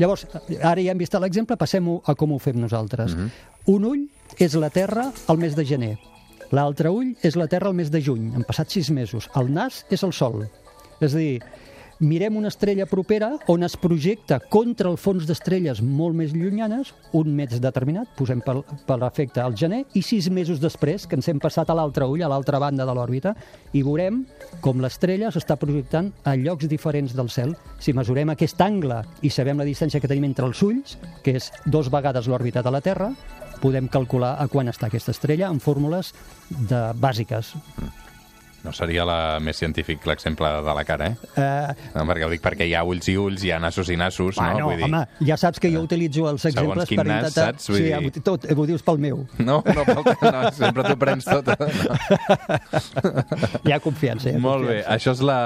Llavors, 0.00 0.26
ara 0.60 0.80
ja 0.82 0.92
hem 0.92 1.00
vist 1.00 1.16
l'exemple, 1.16 1.56
passem 1.56 1.88
a 2.04 2.14
com 2.14 2.34
ho 2.34 2.38
fem 2.42 2.60
nosaltres. 2.60 3.16
Mhm. 3.16 3.30
Un 3.72 3.84
ull 3.88 4.04
és 4.38 4.54
la 4.54 4.70
Terra 4.70 5.10
al 5.26 5.38
mes 5.38 5.56
de 5.56 5.64
gener, 5.64 5.96
l'altre 6.52 6.92
ull 6.92 7.16
és 7.22 7.36
la 7.36 7.48
Terra 7.48 7.72
al 7.72 7.74
mes 7.74 7.90
de 7.90 8.02
juny, 8.02 8.32
han 8.34 8.44
passat 8.44 8.70
sis 8.70 8.90
mesos. 8.90 9.30
El 9.34 9.52
nas 9.52 9.84
és 9.90 10.02
el 10.02 10.12
Sol. 10.12 10.46
És 11.00 11.14
a 11.14 11.18
dir, 11.18 11.42
mirem 11.98 12.36
una 12.36 12.48
estrella 12.48 12.86
propera 12.86 13.32
on 13.48 13.64
es 13.64 13.76
projecta 13.80 14.38
contra 14.40 14.90
el 14.90 14.98
fons 15.00 15.26
d'estrelles 15.28 15.80
molt 15.80 16.16
més 16.18 16.34
llunyanes 16.36 16.92
un 17.16 17.32
mes 17.36 17.56
determinat, 17.62 18.10
posem 18.18 18.42
per, 18.44 18.58
per 18.86 18.98
efecte 19.06 19.40
al 19.40 19.56
gener, 19.56 19.84
i 19.96 20.02
sis 20.04 20.28
mesos 20.30 20.60
després, 20.60 21.06
que 21.06 21.16
ens 21.16 21.28
hem 21.32 21.40
passat 21.42 21.70
a 21.70 21.76
l'altre 21.78 22.08
ull, 22.08 22.22
a 22.24 22.30
l'altra 22.30 22.60
banda 22.62 22.86
de 22.86 22.96
l'òrbita, 22.96 23.34
i 23.72 23.82
veurem 23.86 24.22
com 24.64 24.82
l'estrella 24.82 25.32
s'està 25.32 25.56
projectant 25.60 26.12
a 26.24 26.36
llocs 26.36 26.68
diferents 26.68 27.16
del 27.16 27.30
cel. 27.32 27.56
Si 27.80 27.96
mesurem 27.96 28.34
aquest 28.34 28.60
angle 28.60 29.02
i 29.22 29.32
sabem 29.32 29.58
la 29.58 29.68
distància 29.68 30.00
que 30.00 30.10
tenim 30.10 30.28
entre 30.28 30.46
els 30.48 30.62
ulls, 30.66 30.98
que 31.24 31.38
és 31.40 31.50
dos 31.64 31.90
vegades 31.92 32.28
l'òrbita 32.28 32.64
de 32.64 32.72
la 32.74 32.84
Terra, 32.84 33.12
podem 33.62 33.88
calcular 33.88 34.36
a 34.40 34.48
quan 34.52 34.68
està 34.68 34.90
aquesta 34.90 35.14
estrella 35.16 35.48
amb 35.48 35.64
fórmules 35.64 36.12
de, 36.50 36.82
bàsiques. 37.00 37.54
No 38.66 38.72
seria 38.74 39.04
la 39.06 39.38
més 39.40 39.56
científic 39.60 40.04
l'exemple 40.10 40.48
de 40.66 40.74
la 40.74 40.84
cara, 40.84 41.06
eh? 41.12 41.16
Eh, 41.38 41.88
No, 41.94 42.02
perquè 42.08 42.26
ho 42.26 42.30
dic 42.32 42.42
perquè 42.44 42.66
hi 42.66 42.74
ha 42.74 42.82
ulls 42.84 43.06
i 43.08 43.16
ulls, 43.20 43.44
hi 43.46 43.52
ha 43.54 43.60
nassos 43.62 43.88
i 43.94 43.96
nassos, 43.96 44.34
bueno, 44.36 44.58
no? 44.58 44.66
Vull 44.72 44.76
dir... 44.82 44.84
home, 44.88 45.02
ja 45.28 45.36
saps 45.40 45.60
que 45.62 45.70
jo 45.72 45.82
utilitzo 45.86 46.26
els 46.30 46.42
Segons 46.42 46.82
exemples 46.82 46.90
per 46.98 47.06
nas, 47.06 47.30
intentar... 47.30 47.46
saps? 47.54 47.70
Vull 47.70 47.78
sí, 47.78 47.92
dir- 48.18 48.22
tot, 48.26 48.46
ho 48.50 48.66
dius 48.66 48.82
pel 48.86 48.98
meu. 49.06 49.22
No, 49.38 49.60
no, 49.64 49.84
pel- 49.86 50.32
no, 50.34 50.42
sempre 50.56 50.84
t'ho 50.88 50.96
prens 51.00 51.24
tot. 51.28 51.46
No. 51.46 51.68
Hi 53.66 53.72
ha 53.72 53.80
confiança. 53.80 54.30
Hi 54.30 54.36
ha 54.36 54.42
Molt 54.42 54.66
bé, 54.66 54.80
confiança. 54.82 54.94
això 54.96 55.14
és 55.16 55.22
la 55.30 55.40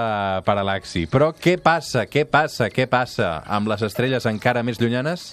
paral·laxi. 0.47 1.07
Però 1.13 1.33
què 1.37 1.57
passa, 1.63 2.07
què 2.11 2.25
passa, 2.29 2.71
què 2.73 2.89
passa 2.91 3.35
amb 3.47 3.69
les 3.73 3.85
estrelles 3.91 4.27
encara 4.31 4.63
més 4.67 4.81
llunyanes? 4.81 5.31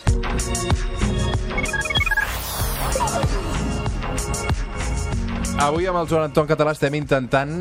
Avui 5.58 5.88
amb 5.90 5.98
el 5.98 6.06
Joan 6.06 6.28
Anton 6.28 6.46
Català 6.46 6.72
estem 6.76 6.94
intentant 7.00 7.54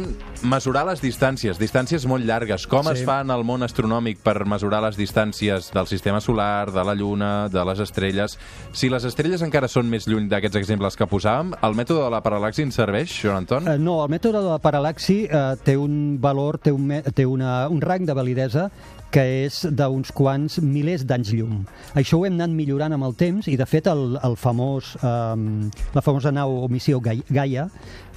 mesurar 0.42 0.84
les 0.86 1.00
distàncies, 1.02 1.58
distàncies 1.58 2.04
molt 2.06 2.24
llargues. 2.24 2.66
Com 2.66 2.84
Sí. 2.86 2.92
es 2.92 3.04
fa 3.04 3.20
en 3.20 3.30
el 3.30 3.44
món 3.44 3.62
astronòmic 3.62 4.18
per 4.22 4.44
mesurar 4.46 4.82
les 4.82 4.96
distàncies 4.96 5.72
del 5.72 5.86
sistema 5.86 6.20
solar, 6.20 6.70
de 6.72 6.84
la 6.84 6.94
Lluna, 6.94 7.48
de 7.48 7.64
les 7.64 7.78
estrelles? 7.80 8.38
Si 8.72 8.88
les 8.88 9.04
estrelles 9.04 9.42
encara 9.42 9.68
són 9.68 9.88
més 9.88 10.06
lluny 10.06 10.28
d'aquests 10.28 10.56
exemples 10.56 10.96
que 10.96 11.06
posàvem, 11.06 11.54
el 11.62 11.74
mètode 11.74 12.04
de 12.04 12.10
la 12.10 12.22
paral·laxi 12.22 12.62
ens 12.62 12.74
serveix, 12.74 13.10
Joan 13.22 13.36
Anton? 13.44 13.68
Eh, 13.68 13.78
no, 13.78 14.02
el 14.04 14.10
mètode 14.10 14.42
de 14.42 14.48
la 14.50 14.58
paral·laxi 14.60 15.26
eh, 15.30 15.56
té 15.64 15.76
un 15.76 16.18
valor, 16.20 16.58
té, 16.58 16.72
un, 16.72 16.88
té 17.14 17.24
una, 17.26 17.68
un 17.68 17.80
rang 17.80 18.04
de 18.06 18.12
validesa 18.14 18.70
que 19.10 19.22
és 19.46 19.62
d'uns 19.70 20.10
quants 20.12 20.58
milers 20.60 21.06
d'anys 21.06 21.30
llum. 21.32 21.64
Això 21.94 22.18
ho 22.18 22.26
hem 22.26 22.34
anat 22.34 22.50
millorant 22.50 22.92
amb 22.92 23.04
el 23.04 23.14
temps 23.14 23.46
i, 23.48 23.56
de 23.56 23.64
fet, 23.64 23.86
el, 23.86 24.18
el 24.22 24.34
famós, 24.36 24.96
eh, 25.00 25.70
la 25.94 26.02
famosa 26.02 26.32
nau 26.32 26.66
missió 26.68 27.00
Gai- 27.00 27.22
Gaia, 27.30 27.68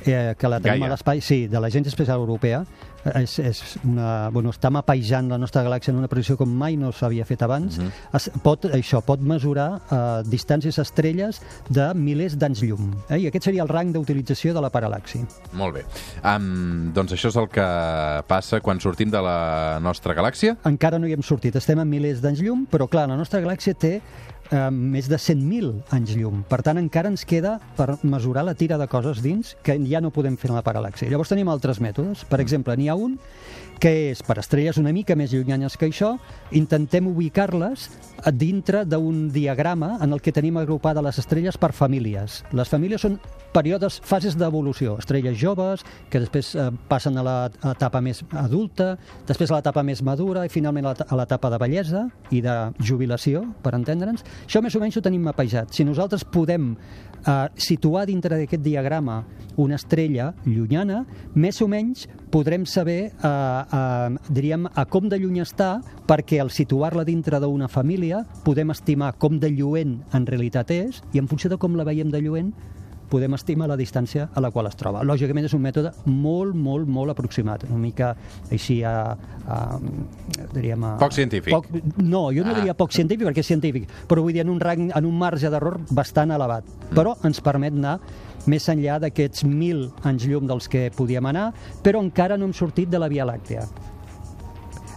eh, 0.05 0.33
que 0.37 0.47
la 0.49 0.59
tenim 0.59 0.81
Gaia. 0.81 0.89
a 0.91 0.95
l'espai, 0.95 1.21
sí, 1.21 1.47
de 1.47 1.59
l'Agència 1.59 1.89
Espacial 1.93 2.18
Europea, 2.19 2.63
és, 3.15 3.37
és 3.39 3.61
una, 3.87 4.29
bueno, 4.33 4.51
està 4.53 4.71
mapejant 4.73 5.29
la 5.31 5.37
nostra 5.39 5.63
galàxia 5.63 5.93
en 5.93 6.01
una 6.01 6.09
posició 6.11 6.35
com 6.39 6.51
mai 6.51 6.75
no 6.79 6.91
s'havia 6.95 7.25
fet 7.25 7.43
abans. 7.45 7.79
Mhm. 7.79 7.91
es, 8.15 8.29
pot, 8.43 8.65
això 8.75 9.01
pot 9.05 9.21
mesurar 9.21 9.69
eh, 9.79 9.99
distàncies 10.27 10.79
estrelles 10.81 11.41
de 11.69 11.93
milers 11.95 12.37
d'anys 12.37 12.63
llum. 12.63 12.91
Eh? 13.09 13.21
I 13.23 13.27
aquest 13.29 13.49
seria 13.49 13.63
el 13.63 13.71
rang 13.71 13.93
d'utilització 13.95 14.53
de 14.53 14.61
la 14.61 14.71
paral·laxi. 14.71 15.23
Molt 15.53 15.79
bé. 15.79 15.85
Um, 16.23 16.91
doncs 16.95 17.15
això 17.15 17.31
és 17.31 17.39
el 17.39 17.49
que 17.51 17.67
passa 18.27 18.59
quan 18.61 18.79
sortim 18.79 19.11
de 19.11 19.21
la 19.23 19.79
nostra 19.81 20.15
galàxia. 20.17 20.57
Encara 20.65 20.99
no 20.99 21.07
hi 21.07 21.15
hem 21.15 21.23
sortit, 21.23 21.55
estem 21.55 21.79
a 21.79 21.87
milers 21.87 22.21
d'anys 22.21 22.43
llum, 22.43 22.65
però 22.69 22.89
clar, 22.89 23.07
la 23.09 23.17
nostra 23.17 23.41
galàxia 23.41 23.77
té 23.79 23.99
eh, 24.51 24.69
més 24.71 25.09
de 25.09 25.17
100.000 25.17 25.93
anys 25.95 26.15
llum. 26.17 26.43
Per 26.49 26.61
tant, 26.65 26.79
encara 26.81 27.11
ens 27.11 27.25
queda 27.27 27.57
per 27.77 27.97
mesurar 28.03 28.45
la 28.47 28.55
tira 28.57 28.79
de 28.81 28.87
coses 28.91 29.21
dins 29.25 29.55
que 29.63 29.77
ja 29.89 30.01
no 30.01 30.13
podem 30.15 30.37
fer 30.39 30.51
en 30.51 30.57
la 30.59 30.65
paral·laxia. 30.65 31.09
Llavors 31.11 31.31
tenim 31.33 31.51
altres 31.51 31.81
mètodes. 31.83 32.25
Per 32.29 32.41
exemple, 32.43 32.75
n'hi 32.77 32.89
ha 32.89 32.97
un 32.97 33.17
que 33.79 34.11
és 34.11 34.21
per 34.25 34.37
estrelles 34.41 34.77
una 34.77 34.91
mica 34.95 35.15
més 35.15 35.31
llunyanes 35.33 35.77
que 35.79 35.87
això, 35.87 36.13
intentem 36.55 37.07
ubicar-les 37.07 37.87
dintre 38.35 38.83
d'un 38.85 39.29
diagrama 39.31 39.95
en 40.03 40.13
el 40.13 40.21
que 40.21 40.33
tenim 40.35 40.59
agrupades 40.59 41.03
les 41.03 41.19
estrelles 41.21 41.57
per 41.57 41.71
famílies. 41.73 42.43
Les 42.51 42.69
famílies 42.69 43.01
són 43.05 43.17
períodes, 43.55 43.99
fases 44.05 44.35
d'evolució. 44.37 44.97
Estrelles 44.99 45.37
joves, 45.39 45.85
que 46.11 46.21
després 46.21 46.51
eh, 46.55 46.69
passen 46.91 47.17
a 47.17 47.23
l'etapa 47.25 48.01
més 48.03 48.21
adulta, 48.37 48.91
després 49.29 49.51
a 49.51 49.57
l'etapa 49.57 49.83
més 49.87 50.03
madura 50.05 50.45
i 50.45 50.53
finalment 50.53 50.91
a 50.91 51.17
l'etapa 51.17 51.49
de 51.53 51.61
bellesa 51.61 52.05
i 52.35 52.43
de 52.45 52.57
jubilació, 52.83 53.45
per 53.63 53.73
entendre'ns. 53.77 54.25
Això 54.45 54.61
més 54.61 54.75
o 54.75 54.83
menys 54.83 54.99
ho 54.99 55.05
tenim 55.05 55.23
mapejat. 55.25 55.73
Si 55.73 55.87
nosaltres 55.87 56.27
podem 56.27 56.73
eh, 57.25 57.47
situar 57.55 58.05
dintre 58.07 58.37
d'aquest 58.37 58.63
diagrama 58.63 59.23
una 59.59 59.75
estrella 59.75 60.31
llunyana, 60.45 61.03
més 61.35 61.59
o 61.61 61.67
menys 61.67 62.07
podrem 62.31 62.65
saber, 62.65 63.11
eh, 63.11 63.29
eh, 63.29 64.17
diríem, 64.29 64.67
a 64.73 64.85
com 64.85 65.09
de 65.09 65.19
lluny 65.19 65.41
està, 65.43 65.81
perquè 66.07 66.39
al 66.39 66.49
situar-la 66.49 67.03
dintre 67.03 67.39
d'una 67.39 67.67
família 67.67 68.23
podem 68.45 68.71
estimar 68.71 69.13
com 69.17 69.39
de 69.39 69.51
lluent 69.51 69.99
en 70.13 70.25
realitat 70.25 70.71
és, 70.71 71.03
i 71.13 71.19
en 71.19 71.27
funció 71.27 71.49
de 71.49 71.57
com 71.57 71.75
la 71.75 71.83
veiem 71.83 72.09
de 72.09 72.21
lluent, 72.21 72.53
podem 73.09 73.33
estimar 73.37 73.67
la 73.69 73.77
distància 73.79 74.29
a 74.33 74.41
la 74.41 74.51
qual 74.51 74.67
es 74.69 74.75
troba. 74.79 75.01
Lògicament 75.03 75.45
és 75.49 75.53
un 75.57 75.61
mètode 75.63 75.91
molt, 76.05 76.55
molt, 76.55 76.87
molt 76.87 77.11
aproximat, 77.15 77.65
una 77.69 77.81
mica 77.81 78.13
així 78.51 78.83
a... 78.83 79.15
a 79.49 79.59
diríem 80.53 80.83
a, 80.83 80.95
Poc 81.01 81.13
científic. 81.13 81.53
Poc, 81.53 81.67
no, 81.97 82.29
jo 82.35 82.43
no 82.45 82.51
Ah. 82.53 82.57
diria 82.61 82.73
poc 82.73 82.91
científic 82.91 83.27
perquè 83.27 83.43
és 83.43 83.47
científic, 83.47 83.89
però 84.07 84.21
vull 84.25 84.33
dir 84.33 84.41
en 84.41 84.49
un, 84.49 84.59
rang, 84.59 84.89
en 84.95 85.05
un 85.05 85.17
marge 85.17 85.49
d'error 85.49 85.79
bastant 85.91 86.31
elevat. 86.31 86.65
Mm. 86.65 86.95
Però 86.95 87.15
ens 87.23 87.41
permet 87.41 87.73
anar 87.73 87.99
més 88.49 88.65
enllà 88.71 88.99
d'aquests 89.03 89.43
mil 89.45 89.89
anys 90.03 90.25
llum 90.25 90.47
dels 90.47 90.67
que 90.71 90.89
podíem 90.95 91.25
anar, 91.29 91.51
però 91.83 92.01
encara 92.01 92.37
no 92.37 92.45
hem 92.45 92.53
sortit 92.53 92.89
de 92.89 92.99
la 92.99 93.09
Via 93.11 93.25
Làctea. 93.25 93.65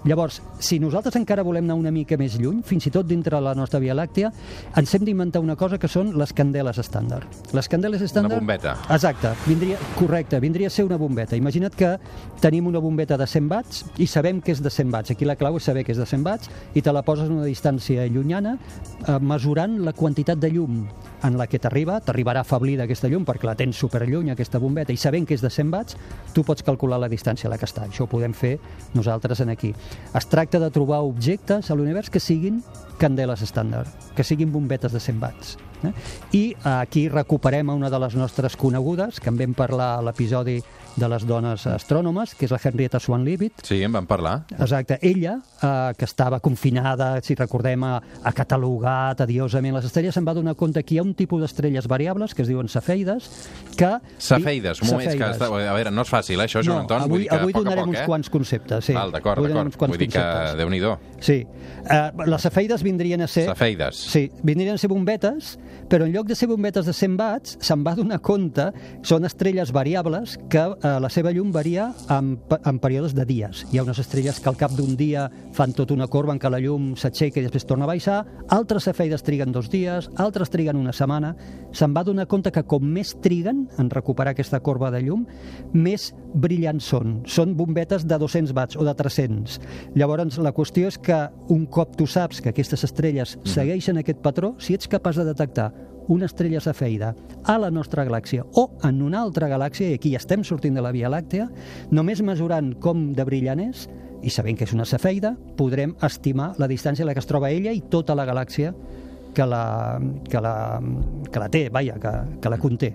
Llavors, 0.04 0.40
si 0.58 0.80
nosaltres 0.82 1.14
encara 1.14 1.44
volem 1.46 1.68
anar 1.68 1.76
una 1.78 1.92
mica 1.94 2.16
més 2.18 2.34
lluny, 2.40 2.62
fins 2.66 2.88
i 2.88 2.90
tot 2.94 3.06
dintre 3.06 3.36
de 3.36 3.42
la 3.44 3.52
nostra 3.54 3.78
Via 3.82 3.94
Làctea, 3.94 4.32
ens 4.78 4.94
hem 4.96 5.04
d'inventar 5.06 5.42
una 5.44 5.54
cosa 5.56 5.78
que 5.78 5.90
són 5.90 6.10
les 6.18 6.32
candeles 6.34 6.80
estàndard. 6.82 7.52
Les 7.54 7.70
candeles 7.70 8.02
estàndard... 8.02 8.40
bombeta. 8.40 8.74
Exacte, 8.90 9.30
vindria, 9.46 9.78
correcte, 9.98 10.40
vindria 10.42 10.72
a 10.72 10.74
ser 10.74 10.88
una 10.88 10.98
bombeta. 10.98 11.38
Imagina't 11.38 11.76
que 11.78 11.92
tenim 12.42 12.66
una 12.66 12.82
bombeta 12.82 13.18
de 13.20 13.28
100 13.30 13.52
watts 13.52 13.84
i 14.02 14.08
sabem 14.10 14.42
que 14.42 14.56
és 14.56 14.64
de 14.64 14.74
100 14.74 14.90
watts. 14.90 15.14
Aquí 15.14 15.28
la 15.28 15.38
clau 15.38 15.60
és 15.60 15.70
saber 15.70 15.86
que 15.86 15.94
és 15.94 16.02
de 16.02 16.08
100 16.08 16.26
watts 16.26 16.50
i 16.74 16.82
te 16.82 16.94
la 16.94 17.04
poses 17.06 17.30
a 17.30 17.32
una 17.32 17.46
distància 17.46 18.08
llunyana 18.10 18.56
eh, 18.58 19.18
mesurant 19.22 19.78
la 19.86 19.94
quantitat 19.94 20.42
de 20.42 20.50
llum 20.50 20.82
en 21.22 21.38
la 21.38 21.46
que 21.46 21.60
t'arriba, 21.62 22.00
t'arribarà 22.02 22.42
afablida 22.42 22.84
aquesta 22.84 23.06
llum 23.10 23.22
perquè 23.26 23.46
la 23.46 23.54
tens 23.58 23.78
superlluny, 23.78 24.32
aquesta 24.32 24.58
bombeta, 24.58 24.90
i 24.90 24.98
sabent 24.98 25.28
que 25.28 25.36
és 25.38 25.44
de 25.44 25.50
100 25.50 25.70
watts, 25.70 25.96
tu 26.34 26.42
pots 26.46 26.66
calcular 26.66 26.98
la 26.98 27.10
distància 27.12 27.46
a 27.46 27.52
la 27.52 27.58
que 27.60 27.68
està. 27.68 27.86
Això 27.86 28.08
ho 28.08 28.10
podem 28.10 28.34
fer 28.34 28.56
nosaltres 28.96 29.40
en 29.44 29.52
aquí. 29.54 29.72
Es 30.14 30.26
tracta 30.28 30.60
de 30.60 30.70
trobar 30.70 31.02
objectes 31.06 31.70
a 31.70 31.76
l'univers 31.76 32.10
que 32.12 32.20
siguin 32.20 32.62
candeles 33.00 33.42
estàndard, 33.42 33.90
que 34.16 34.24
siguin 34.24 34.52
bombetes 34.52 34.92
de 34.92 35.00
100 35.00 35.22
watts. 35.22 35.56
Eh? 35.82 35.92
I 36.38 36.42
aquí 36.68 37.08
recuperem 37.08 37.72
una 37.72 37.90
de 37.90 37.98
les 37.98 38.14
nostres 38.14 38.56
conegudes, 38.56 39.20
que 39.20 39.32
en 39.32 39.40
vam 39.40 39.56
parlar 39.58 39.96
a 39.96 40.04
l'episodi 40.06 40.60
de 40.96 41.08
les 41.08 41.24
dones 41.26 41.66
astrònomes, 41.66 42.34
que 42.36 42.46
és 42.46 42.52
la 42.52 42.60
Henrietta 42.62 43.00
Swan 43.00 43.24
Leavitt. 43.24 43.62
Sí, 43.64 43.80
en 43.82 43.92
vam 43.94 44.06
parlar. 44.06 44.42
Exacte. 44.52 44.98
Ella, 45.02 45.38
eh, 45.62 45.92
que 45.96 46.04
estava 46.04 46.40
confinada, 46.40 47.14
si 47.22 47.34
recordem, 47.34 47.84
a, 47.84 47.94
a 48.22 48.32
catalogar 48.36 49.14
tediosament 49.16 49.76
les 49.76 49.88
estrelles, 49.88 50.14
se'n 50.14 50.26
va 50.28 50.34
donar 50.36 50.54
compte 50.58 50.82
que 50.84 50.96
hi 50.96 51.00
ha 51.00 51.06
un 51.06 51.14
tipus 51.18 51.40
d'estrelles 51.42 51.88
variables, 51.88 52.34
que 52.34 52.42
es 52.44 52.50
diuen 52.50 52.68
cefeides, 52.68 53.30
que... 53.76 53.90
Safeides, 54.18 54.82
un 54.82 54.92
moment, 54.92 55.08
que 55.08 55.16
Cefeides. 55.16 55.40
està... 55.40 55.48
a 55.48 55.76
veure, 55.78 55.94
no 55.94 56.04
és 56.04 56.12
fàcil, 56.12 56.40
eh, 56.40 56.48
això, 56.48 56.62
Joan 56.62 56.82
no, 56.82 56.84
Anton. 56.84 57.06
avui, 57.06 57.10
vull 57.12 57.24
dir 57.24 57.30
que 57.30 57.40
avui 57.40 57.52
a 57.52 57.56
poc 57.56 57.62
a 57.62 57.64
donarem 57.64 57.84
poc, 57.84 57.94
uns 57.94 58.02
eh? 58.02 58.06
quants 58.12 58.32
conceptes. 58.36 58.84
Sí. 58.90 58.96
Val, 58.96 59.14
d'acord, 59.14 59.42
d'acord. 59.42 59.88
Vull 59.88 59.98
dir 59.98 60.10
que, 60.12 60.18
conceptes. 60.20 60.56
déu-n'hi-do. 60.60 60.94
Sí. 61.22 61.38
Uh, 61.82 62.26
les 62.28 62.46
cefeides 62.48 62.84
vindrien 62.84 63.24
a 63.24 63.28
ser... 63.30 63.46
Safeides. 63.48 64.04
Sí, 64.12 64.26
vindrien 64.42 64.76
a 64.76 64.82
ser 64.82 64.90
bombetes, 64.92 65.56
però 65.90 66.06
en 66.06 66.12
lloc 66.14 66.28
de 66.28 66.36
ser 66.38 66.48
bombetes 66.50 66.86
de 66.86 66.94
100 66.96 67.16
watts, 67.18 67.56
se'n 67.64 67.82
va 67.86 67.96
donar 67.98 68.20
compte, 68.24 68.68
són 69.06 69.26
estrelles 69.28 69.72
variables 69.74 70.38
que 70.52 70.62
eh, 70.82 70.98
la 71.00 71.08
seva 71.12 71.32
llum 71.32 71.52
varia 71.54 71.88
en, 72.10 72.34
en 72.64 72.78
períodes 72.82 73.14
de 73.14 73.24
dies. 73.28 73.64
Hi 73.70 73.78
ha 73.78 73.84
unes 73.86 74.00
estrelles 74.02 74.40
que 74.40 74.50
al 74.50 74.58
cap 74.58 74.74
d'un 74.76 74.96
dia 74.98 75.28
fan 75.56 75.74
tota 75.76 75.94
una 75.94 76.08
corba 76.10 76.34
en 76.34 76.40
què 76.42 76.50
la 76.50 76.60
llum 76.62 76.92
s'aixeca 76.98 77.40
i 77.40 77.46
després 77.46 77.66
torna 77.68 77.86
a 77.86 77.92
baixar, 77.92 78.22
altres 78.52 78.88
cefeides 78.88 79.24
triguen 79.26 79.52
dos 79.54 79.70
dies, 79.72 80.10
altres 80.22 80.50
triguen 80.52 80.80
una 80.80 80.94
setmana. 80.96 81.34
Se'n 81.72 81.94
va 81.96 82.04
donar 82.04 82.28
compte 82.30 82.52
que 82.52 82.64
com 82.68 82.84
més 82.84 83.14
triguen 83.22 83.66
en 83.78 83.90
recuperar 83.90 84.34
aquesta 84.34 84.60
corba 84.60 84.90
de 84.92 85.02
llum, 85.06 85.26
més 85.72 86.10
brillants 86.34 86.88
són. 86.92 87.20
Són 87.28 87.56
bombetes 87.56 88.06
de 88.08 88.18
200 88.18 88.54
watts 88.56 88.80
o 88.80 88.86
de 88.88 88.96
300. 88.98 89.58
Llavors, 89.98 90.38
la 90.42 90.54
qüestió 90.56 90.90
és 90.90 90.98
que 90.98 91.24
un 91.52 91.66
cop 91.66 91.96
tu 91.96 92.06
saps 92.06 92.42
que 92.42 92.52
aquestes 92.52 92.84
estrelles 92.88 93.38
segueixen 93.44 94.00
aquest 94.00 94.22
patró, 94.24 94.54
si 94.58 94.76
ets 94.76 94.90
capaç 94.90 95.20
de 95.20 95.28
detectar 95.28 95.70
una 96.08 96.26
estrella 96.26 96.60
cefeida 96.60 97.12
a 97.44 97.58
la 97.58 97.70
nostra 97.70 98.04
galàxia 98.08 98.44
o 98.58 98.68
en 98.86 99.02
una 99.02 99.20
altra 99.22 99.48
galàxia, 99.50 99.90
i 99.90 99.98
aquí 99.98 100.12
ja 100.14 100.22
estem 100.22 100.44
sortint 100.44 100.74
de 100.78 100.82
la 100.84 100.92
Via 100.94 101.10
Làctea, 101.12 101.48
només 101.90 102.22
mesurant 102.22 102.74
com 102.82 103.10
de 103.16 103.26
brillant 103.28 103.62
és, 103.62 103.86
i 104.22 104.30
sabent 104.30 104.58
que 104.58 104.66
és 104.68 104.74
una 104.74 104.86
cefeida, 104.86 105.34
podrem 105.58 105.96
estimar 106.02 106.52
la 106.62 106.70
distància 106.70 107.04
a 107.04 107.10
la 107.10 107.14
que 107.14 107.22
es 107.22 107.30
troba 107.30 107.50
ella 107.50 107.74
i 107.74 107.82
tota 107.90 108.14
la 108.18 108.26
galàxia 108.28 108.72
que 109.32 109.46
la, 109.46 110.00
que 110.28 110.40
la, 110.40 110.80
que 111.32 111.40
la 111.40 111.48
té, 111.48 111.68
vaja, 111.72 111.96
que, 111.98 112.12
que 112.42 112.52
la 112.52 112.58
conté. 112.60 112.92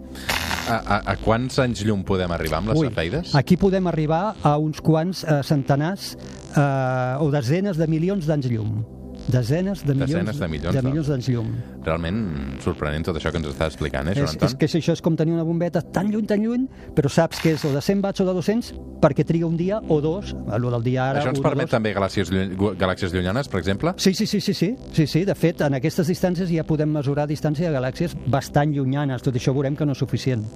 A, 0.68 0.78
a, 0.78 0.98
a 1.14 1.16
quants 1.24 1.58
anys 1.64 1.82
llum 1.88 2.04
podem 2.08 2.32
arribar 2.36 2.60
amb 2.60 2.74
les 2.74 2.82
cefeides? 2.90 3.32
aquí 3.40 3.56
podem 3.58 3.88
arribar 3.88 4.36
a 4.44 4.58
uns 4.60 4.82
quants 4.84 5.24
eh, 5.24 5.40
centenars 5.48 6.14
eh, 6.52 7.24
o 7.24 7.32
desenes 7.32 7.80
de 7.80 7.88
milions 7.88 8.28
d'anys 8.28 8.52
llum. 8.52 8.97
Desenes 9.28 9.82
de 9.84 9.94
milions, 9.94 10.14
Desenes 10.14 10.40
de 10.40 10.48
milions 10.48 10.76
de 10.76 10.82
milions 10.86 11.08
d'anys 11.12 11.28
llum. 11.34 11.50
Realment 11.84 12.20
sorprenent 12.64 13.04
tot 13.04 13.18
això 13.20 13.32
que 13.34 13.42
ens 13.42 13.50
està 13.50 13.68
explicant, 13.68 14.08
eh, 14.08 14.14
Joan 14.16 14.30
És, 14.30 14.36
Anton? 14.38 14.48
és 14.48 14.56
que 14.56 14.70
això 14.80 14.94
és 14.96 15.02
com 15.04 15.18
tenir 15.20 15.34
una 15.36 15.44
bombeta 15.44 15.82
tan 15.82 16.08
lluny, 16.14 16.26
tan 16.26 16.40
lluny, 16.40 16.64
però 16.96 17.12
saps 17.12 17.42
que 17.44 17.52
és 17.58 17.66
o 17.68 17.74
de 17.74 17.82
100 17.84 18.04
watts 18.06 18.24
o 18.24 18.26
de 18.26 18.34
200 18.38 18.72
perquè 19.04 19.26
triga 19.28 19.46
un 19.46 19.58
dia 19.58 19.82
o 19.90 20.00
dos, 20.02 20.34
el 20.34 20.62
del 20.72 20.84
dia 20.84 21.10
ara... 21.10 21.20
Això 21.20 21.36
ens 21.36 21.44
permet 21.44 21.68
dos. 21.68 21.76
també 21.76 21.94
galàxies, 21.94 22.32
lluny, 22.32 22.56
galàxies 22.80 23.12
llunyanes, 23.14 23.52
per 23.52 23.60
exemple? 23.60 23.94
Sí, 23.98 24.14
sí, 24.14 24.26
sí, 24.26 24.40
sí, 24.40 24.54
sí, 24.54 24.76
sí, 24.94 25.08
sí. 25.08 25.26
De 25.26 25.36
fet, 25.36 25.60
en 25.62 25.76
aquestes 25.76 26.08
distàncies 26.08 26.50
ja 26.50 26.64
podem 26.64 26.90
mesurar 26.96 27.28
distància 27.28 27.68
de 27.68 27.76
galàxies 27.76 28.16
bastant 28.32 28.72
llunyanes. 28.72 29.22
Tot 29.22 29.36
això 29.36 29.52
veurem 29.54 29.76
que 29.76 29.86
no 29.86 29.92
és 29.92 30.00
suficient. 30.00 30.48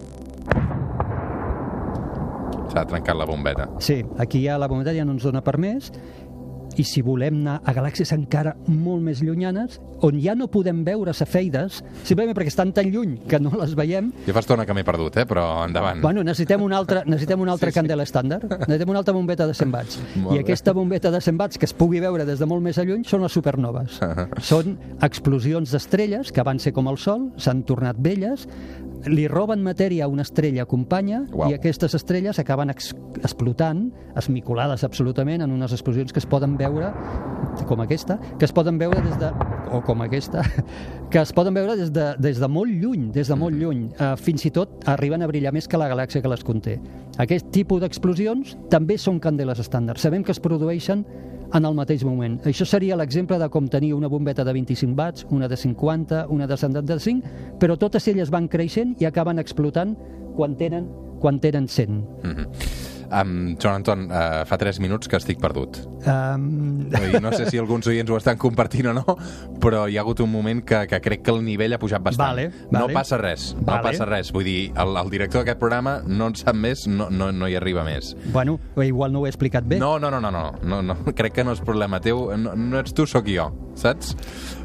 S'ha 2.71 2.85
trencat 2.87 3.17
la 3.19 3.25
bombeta. 3.27 3.67
Sí, 3.83 3.99
aquí 4.17 4.45
ja 4.45 4.57
la 4.57 4.67
bombeta 4.71 4.93
ja 4.95 5.03
no 5.03 5.11
ens 5.17 5.27
dona 5.27 5.41
per 5.43 5.57
més 5.59 5.91
i 6.77 6.85
si 6.87 7.01
volem 7.05 7.41
anar 7.41 7.59
a 7.65 7.73
galàxies 7.75 8.13
encara 8.15 8.55
molt 8.67 9.03
més 9.03 9.21
llunyanes, 9.23 9.79
on 10.01 10.17
ja 10.21 10.35
no 10.37 10.47
podem 10.51 10.83
veure 10.85 11.13
cefeides, 11.13 11.81
simplement 12.07 12.35
perquè 12.37 12.51
estan 12.53 12.71
tan 12.75 12.89
lluny 12.93 13.17
que 13.29 13.39
no 13.41 13.53
les 13.59 13.75
veiem, 13.77 14.11
Jo 14.27 14.33
fa 14.35 14.43
estona 14.43 14.65
que 14.65 14.73
m'he 14.73 14.85
perdut, 14.87 15.17
eh? 15.21 15.25
però 15.29 15.65
endavant. 15.65 16.01
Bueno, 16.01 16.23
necessitem 16.23 16.61
un 16.63 16.73
altre, 16.73 17.03
necessitem 17.05 17.41
un 17.41 17.49
altre 17.49 17.71
Sí, 17.71 17.77
candela 17.79 18.03
estàndard. 18.03 18.49
Necessitem 18.65 18.91
una 18.91 18.99
altra 18.99 19.13
bombeta 19.15 19.47
de 19.47 19.53
100 19.55 19.73
watts. 19.75 19.99
Molt 20.23 20.35
I 20.35 20.41
aquesta 20.41 20.73
bombeta 20.75 21.11
de 21.13 21.21
100 21.21 21.39
watts 21.39 21.61
que 21.61 21.67
es 21.69 21.73
pugui 21.77 22.01
veure 22.03 22.25
des 22.27 22.41
de 22.41 22.47
molt 22.49 22.63
més 22.65 22.79
a 22.81 22.85
lluny 22.87 23.05
són 23.07 23.23
les 23.25 23.35
supernoves. 23.35 23.99
són 24.51 24.77
explosions 25.01 25.71
d'estrelles 25.71 26.31
que 26.33 26.45
van 26.47 26.59
ser 26.59 26.73
com 26.75 26.89
el 26.91 26.99
Sol, 27.01 27.29
s'han 27.41 27.63
tornat 27.67 27.99
velles, 28.01 28.47
li 29.09 29.27
roben 29.27 29.63
matèria 29.63 30.05
a 30.05 30.11
una 30.11 30.25
estrella 30.25 30.65
companya 30.69 31.23
Uau. 31.31 31.49
i 31.49 31.55
aquestes 31.55 31.95
estrelles 31.97 32.39
acaben 32.39 32.69
ex 32.73 32.91
explotant, 33.21 33.87
esmicolades 34.17 34.83
absolutament, 34.83 35.41
en 35.41 35.51
unes 35.51 35.73
explosions 35.73 36.13
que 36.13 36.21
es 36.21 36.27
poden 36.29 36.57
veure 36.59 36.91
com 37.67 37.81
aquesta, 37.83 38.17
que 38.37 38.45
es 38.45 38.53
poden 38.55 38.77
veure 38.79 39.01
des 39.03 39.17
de 39.19 39.31
o 39.71 39.81
com 39.85 40.01
aquesta, 40.03 40.43
que 41.11 41.21
es 41.21 41.33
poden 41.33 41.55
veure 41.55 41.75
des 41.79 41.91
de, 41.93 42.11
des 42.19 42.39
de 42.39 42.47
molt 42.51 42.71
lluny, 42.71 43.09
des 43.15 43.31
de 43.31 43.37
molt 43.39 43.57
lluny. 43.57 43.87
Uh, 43.95 44.13
fins 44.19 44.45
i 44.47 44.53
tot 44.53 44.83
arriben 44.91 45.23
a 45.23 45.29
brillar 45.31 45.53
més 45.55 45.67
que 45.67 45.79
la 45.79 45.89
galàxia 45.91 46.21
que 46.21 46.31
les 46.31 46.43
conté. 46.47 46.77
Aquest 47.21 47.51
tipus 47.55 47.81
d'explosions 47.83 48.55
també 48.71 48.97
són 48.99 49.19
candeles 49.23 49.61
estàndard. 49.63 49.99
Sabem 50.01 50.23
que 50.23 50.35
es 50.35 50.41
produeixen 50.43 51.05
en 51.53 51.65
el 51.65 51.75
mateix 51.75 52.05
moment. 52.07 52.39
Això 52.47 52.65
seria 52.67 52.97
l'exemple 52.99 53.37
de 53.39 53.49
com 53.51 53.67
tenir 53.67 53.93
una 53.93 54.09
bombeta 54.11 54.45
de 54.47 54.53
25 54.53 54.95
watts, 54.97 55.25
una 55.29 55.49
de 55.51 55.57
50, 55.57 56.25
una 56.29 56.47
de 56.47 56.57
75, 56.57 57.57
però 57.59 57.77
totes 57.77 58.07
elles 58.07 58.31
van 58.31 58.47
creixent 58.47 58.95
i 58.99 59.09
acaben 59.09 59.39
explotant 59.39 59.95
quan 60.35 60.55
tenen, 60.55 60.87
quan 61.19 61.39
tenen 61.43 61.67
100. 61.67 62.01
Mm 62.23 63.00
Um, 63.11 63.57
Joan 63.59 63.81
Anton, 63.81 64.05
uh, 64.07 64.45
fa 64.47 64.57
3 64.57 64.79
minuts 64.79 65.09
que 65.11 65.17
estic 65.19 65.39
perdut. 65.41 65.81
Um, 66.07 66.87
dir, 66.89 67.19
no 67.21 67.31
sé 67.35 67.49
si 67.51 67.57
alguns 67.59 67.85
oients 67.91 68.09
ho 68.09 68.15
estan 68.17 68.37
compartint 68.39 68.87
o 68.87 68.93
no, 68.95 69.17
però 69.59 69.83
hi 69.91 69.97
ha 69.97 70.01
hagut 70.05 70.21
un 70.23 70.31
moment 70.31 70.63
que, 70.63 70.85
que 70.87 71.01
crec 71.03 71.21
que 71.25 71.31
el 71.35 71.41
nivell 71.43 71.75
ha 71.75 71.79
pujat 71.81 72.01
bastant. 72.01 72.29
Vale, 72.29 72.45
No 72.71 72.85
vale. 72.85 72.93
passa 72.95 73.17
res, 73.19 73.49
no 73.59 73.65
Vale. 73.67 73.83
passa 73.89 74.05
res. 74.07 74.31
Vull 74.31 74.47
dir, 74.47 74.71
el, 74.79 74.95
el 74.97 75.09
director 75.11 75.43
d'aquest 75.43 75.59
programa 75.59 75.97
no 76.07 76.31
en 76.31 76.35
sap 76.39 76.55
més, 76.55 76.85
no, 76.87 77.09
no, 77.11 77.31
no 77.35 77.47
hi 77.51 77.55
arriba 77.59 77.83
més. 77.83 78.15
bueno, 78.31 78.59
igual 78.81 79.11
no 79.11 79.19
ho 79.21 79.25
he 79.27 79.29
explicat 79.33 79.67
bé. 79.67 79.77
No, 79.79 79.97
no, 79.99 80.09
no, 80.09 80.21
no, 80.21 80.31
no, 80.31 80.51
no, 80.63 80.81
no, 80.81 80.95
crec 81.19 81.33
que 81.33 81.43
no 81.43 81.51
és 81.51 81.59
problema 81.61 81.99
teu, 81.99 82.29
no, 82.37 82.55
no 82.55 82.79
ets 82.79 82.93
tu, 82.95 83.05
sóc 83.05 83.27
jo, 83.27 83.49
saps? 83.75 84.15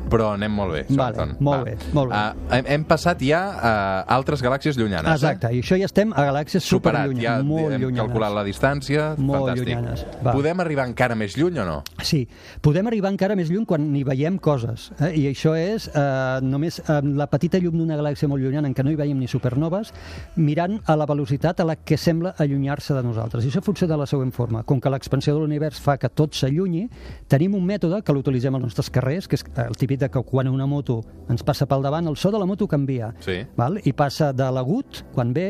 Però 0.07 0.29
anem 0.37 0.53
molt 0.55 0.71
bé, 0.71 0.81
Joan 0.87 0.99
Vale, 1.01 1.17
Anton. 1.19 1.31
molt 1.43 1.65
bé, 1.67 1.73
molt 1.93 2.13
bé. 2.13 2.19
Uh, 2.21 2.53
hem, 2.55 2.67
hem 2.77 2.85
passat 2.87 3.19
ja 3.27 3.41
a 3.59 3.73
altres 4.15 4.39
galàxies 4.45 4.77
llunyanes, 4.79 5.17
Exacte, 5.19 5.49
eh? 5.51 5.57
i 5.59 5.65
això 5.65 5.75
ja 5.81 5.89
estem 5.91 6.13
a 6.15 6.23
galàxies 6.29 6.63
Superat, 6.63 7.09
superllunyanes, 7.09 7.43
ja 7.43 7.49
molt 7.49 7.75
hem 7.75 7.83
llunyanes. 7.83 8.05
calculat 8.13 8.36
la 8.37 8.45
distància, 8.47 9.15
Molt 9.19 9.47
fantàstic. 9.49 9.67
llunyanes, 9.67 10.05
va. 10.25 10.33
Podem 10.37 10.61
arribar 10.63 10.87
encara 10.91 11.17
més 11.19 11.37
lluny 11.39 11.59
o 11.63 11.65
no? 11.67 11.79
Sí, 12.05 12.27
podem 12.63 12.87
arribar 12.91 13.11
encara 13.15 13.37
més 13.39 13.51
lluny 13.51 13.65
quan 13.67 13.89
hi 13.97 14.05
veiem 14.07 14.39
coses. 14.39 14.91
Eh? 15.01 15.13
I 15.23 15.27
això 15.33 15.55
és 15.57 15.89
eh, 15.89 16.39
només 16.45 16.79
eh, 16.85 17.01
la 17.17 17.27
petita 17.33 17.59
llum 17.63 17.79
d'una 17.81 17.97
galàxia 17.99 18.29
molt 18.29 18.43
llunyana 18.45 18.69
en 18.69 18.75
què 18.77 18.85
no 18.85 18.93
hi 18.93 18.99
veiem 19.01 19.19
ni 19.19 19.29
supernoves, 19.31 19.93
mirant 20.37 20.79
a 20.87 20.97
la 20.97 21.07
velocitat 21.09 21.61
a 21.61 21.67
la 21.69 21.77
que 21.77 21.97
sembla 21.97 22.35
allunyar-se 22.39 22.95
de 22.95 23.03
nosaltres. 23.03 23.45
I 23.45 23.51
això 23.51 23.63
funciona 23.65 23.95
de 23.95 24.01
la 24.01 24.07
següent 24.07 24.33
forma. 24.33 24.63
Com 24.69 24.81
que 24.81 24.91
l'expansió 24.93 25.35
de 25.35 25.41
l'univers 25.41 25.81
fa 25.81 25.97
que 25.97 26.09
tot 26.13 26.35
s'allunyi, 26.37 26.87
tenim 27.29 27.55
un 27.57 27.65
mètode 27.67 28.03
que 28.05 28.13
l'utilitzem 28.15 28.55
als 28.55 28.69
nostres 28.69 28.91
carrers, 28.91 29.29
que 29.29 29.37
és 29.41 29.45
el 29.65 29.77
típic 29.77 30.01
de 30.01 30.09
que 30.13 30.23
quan 30.27 30.49
una 30.49 30.67
moto 30.67 31.01
ens 31.31 31.43
passa 31.43 31.67
pel 31.67 31.83
davant, 31.83 32.07
el 32.07 32.17
so 32.17 32.31
de 32.31 32.39
la 32.39 32.47
moto 32.47 32.69
canvia. 32.69 33.13
Sí. 33.25 33.41
Val? 33.57 33.81
I 33.85 33.93
passa 33.97 34.33
de 34.37 34.47
l'agut, 34.53 35.03
quan 35.15 35.33
ve, 35.35 35.47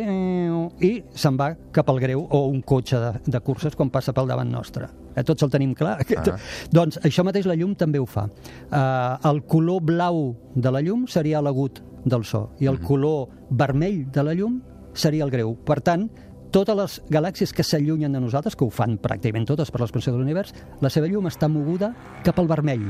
i 0.81 0.93
se'n 1.17 1.37
va 1.39 1.51
cap 1.73 1.89
al 1.91 2.01
greu, 2.01 2.23
o 2.31 2.47
un 2.49 2.63
cotxe 2.77 3.01
de, 3.01 3.11
de 3.27 3.41
curses 3.45 3.77
quan 3.77 3.91
passa 3.93 4.15
pel 4.17 4.29
davant 4.31 4.53
nostre. 4.53 4.89
Eh, 5.15 5.25
tots 5.25 5.47
el 5.47 5.53
tenim 5.53 5.75
clar? 5.77 5.97
Ah. 6.17 6.37
Doncs 6.73 7.01
això 7.07 7.25
mateix 7.27 7.49
la 7.49 7.57
llum 7.59 7.75
també 7.79 8.01
ho 8.03 8.07
fa. 8.07 8.29
Eh, 8.29 9.29
el 9.31 9.43
color 9.49 9.83
blau 9.89 10.31
de 10.55 10.73
la 10.73 10.85
llum 10.85 11.09
seria 11.11 11.43
l'agut 11.45 11.83
del 12.07 12.25
so, 12.25 12.51
i 12.63 12.71
el 12.71 12.79
color 12.85 13.27
vermell 13.51 14.05
de 14.15 14.23
la 14.23 14.37
llum 14.39 14.61
seria 14.95 15.27
el 15.27 15.33
greu. 15.35 15.57
Per 15.67 15.81
tant, 15.85 16.07
totes 16.55 16.77
les 16.79 16.99
galàxies 17.13 17.53
que 17.53 17.67
s'allunyen 17.67 18.15
de 18.15 18.23
nosaltres, 18.23 18.55
que 18.57 18.65
ho 18.65 18.73
fan 18.73 19.01
pràcticament 19.03 19.49
totes 19.49 19.73
per 19.73 19.83
l'expansió 19.83 20.15
de 20.15 20.21
l'univers, 20.23 20.55
la 20.81 20.93
seva 20.93 21.11
llum 21.11 21.27
està 21.29 21.51
moguda 21.51 21.93
cap 22.25 22.39
al 22.41 22.49
vermell 22.49 22.87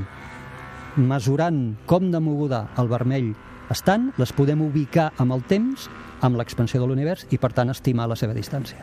mesurant 0.96 1.76
com 1.86 2.10
de 2.10 2.20
moguda 2.20 2.66
el 2.80 2.88
vermell 2.88 3.34
estan, 3.70 4.12
les 4.16 4.32
podem 4.32 4.62
ubicar 4.64 5.10
amb 5.20 5.34
el 5.36 5.42
temps, 5.50 5.88
amb 6.24 6.38
l'expansió 6.38 6.80
de 6.80 6.88
l'univers 6.88 7.26
i, 7.30 7.40
per 7.42 7.52
tant, 7.52 7.72
estimar 7.72 8.08
la 8.08 8.16
seva 8.16 8.36
distància. 8.36 8.78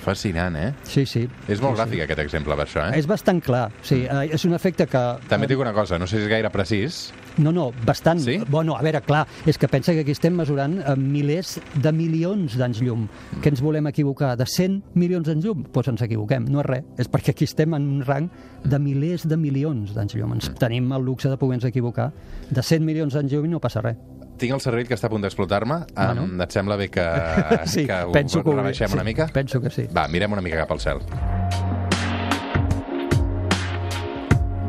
Fascinant, 0.00 0.56
eh? 0.56 0.70
Sí, 0.88 1.04
sí. 1.06 1.26
És 1.48 1.60
molt 1.60 1.76
sí, 1.76 1.82
gràfic 1.82 2.04
aquest 2.06 2.20
exemple, 2.24 2.56
per 2.56 2.64
això, 2.66 2.86
Sí. 2.88 2.94
eh? 2.94 2.98
És 2.98 3.06
bastant 3.06 3.40
clar, 3.44 3.70
sí. 3.82 4.04
Eh, 4.08 4.30
És 4.32 4.44
un 4.44 4.54
efecte 4.54 4.86
que... 4.86 5.02
També 5.28 5.44
et 5.46 5.50
dic 5.50 5.58
una 5.60 5.72
cosa, 5.76 5.98
no 5.98 6.06
sé 6.06 6.16
si 6.16 6.22
és 6.24 6.28
gaire 6.30 6.50
precís. 6.50 7.12
No, 7.38 7.52
no, 7.52 7.70
bastant. 7.86 8.18
Sí? 8.20 8.38
Bueno, 8.48 8.76
a 8.76 8.82
veure, 8.82 9.00
clar, 9.02 9.26
és 9.46 9.56
que 9.58 9.68
pensa 9.68 9.92
que 9.92 10.00
aquí 10.00 10.10
estem 10.12 10.34
mesurant 10.36 10.78
eh, 10.80 10.96
milers 10.96 11.58
de 11.74 11.92
milions 11.92 12.56
d'anys 12.58 12.80
llum. 12.82 13.06
Mm. 13.06 13.40
Que 13.42 13.48
ens 13.52 13.60
volem 13.62 13.86
equivocar? 13.86 14.36
De 14.36 14.46
100 14.46 14.82
milions 14.94 15.26
d'anys 15.28 15.44
llum? 15.44 15.62
Doncs 15.62 15.72
pues 15.72 15.88
ens 15.88 16.02
equivoquem, 16.02 16.48
no 16.50 16.60
és 16.60 16.66
res. 16.66 16.84
És 16.98 17.08
perquè 17.10 17.30
aquí 17.34 17.44
estem 17.44 17.74
en 17.74 17.86
un 17.88 18.02
rang 18.04 18.30
de 18.64 18.78
milers 18.78 19.26
de 19.28 19.36
milions 19.36 19.94
d'anys 19.94 20.14
llum. 20.16 20.30
Mm. 20.30 20.40
Ens 20.40 20.50
tenim 20.58 20.90
el 20.92 21.04
luxe 21.04 21.28
de 21.30 21.36
poder-nos 21.36 21.64
equivocar. 21.70 22.10
De 22.50 22.62
100 22.62 22.84
milions 22.84 23.14
d'anys 23.14 23.32
llum 23.32 23.48
no 23.50 23.60
passa 23.60 23.80
res. 23.84 23.96
Tinc 24.40 24.54
el 24.56 24.62
cervell 24.64 24.88
que 24.88 24.96
està 24.96 25.10
a 25.10 25.12
punt 25.12 25.20
d'explotar-me. 25.24 25.82
Bueno. 25.92 26.24
Um, 26.24 26.40
et 26.40 26.54
sembla 26.56 26.78
bé 26.80 26.88
que, 26.92 27.04
sí, 27.68 27.84
que 27.86 28.02
ho 28.08 28.12
penso 28.14 28.42
que 28.44 28.56
rebaixem 28.56 28.88
sí, 28.88 28.96
una 28.96 29.04
mica? 29.04 29.28
Penso 29.32 29.60
que 29.60 29.70
sí. 29.74 29.86
Va, 29.96 30.08
mirem 30.08 30.32
una 30.32 30.44
mica 30.44 30.62
cap 30.64 30.72
al 30.72 30.80
cel. 30.80 31.04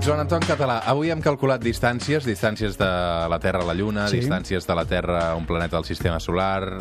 Joan 0.01 0.23
Anton 0.23 0.41
Català, 0.41 0.79
avui 0.89 1.11
hem 1.13 1.19
calculat 1.21 1.61
distàncies, 1.61 2.25
distàncies 2.25 2.73
de 2.79 2.87
la 3.29 3.37
Terra 3.39 3.61
a 3.61 3.67
la 3.67 3.75
Lluna, 3.77 4.07
Sí. 4.09 4.17
distàncies 4.17 4.65
de 4.65 4.75
la 4.75 4.83
Terra 4.89 5.19
a 5.29 5.35
un 5.35 5.45
planeta 5.45 5.75
del 5.77 5.85
Sistema 5.85 6.19
Solar, 6.19 6.79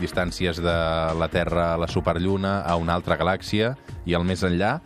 distàncies 0.00 0.58
de 0.60 0.74
la 1.20 1.28
Terra 1.32 1.74
a 1.74 1.78
la 1.78 1.86
Superlluna, 1.88 2.60
a 2.66 2.76
una 2.80 2.94
altra 2.96 3.16
galàxia 3.20 3.74
i 4.08 4.14
el 4.16 4.24
més 4.24 4.42
enllà. 4.46 4.80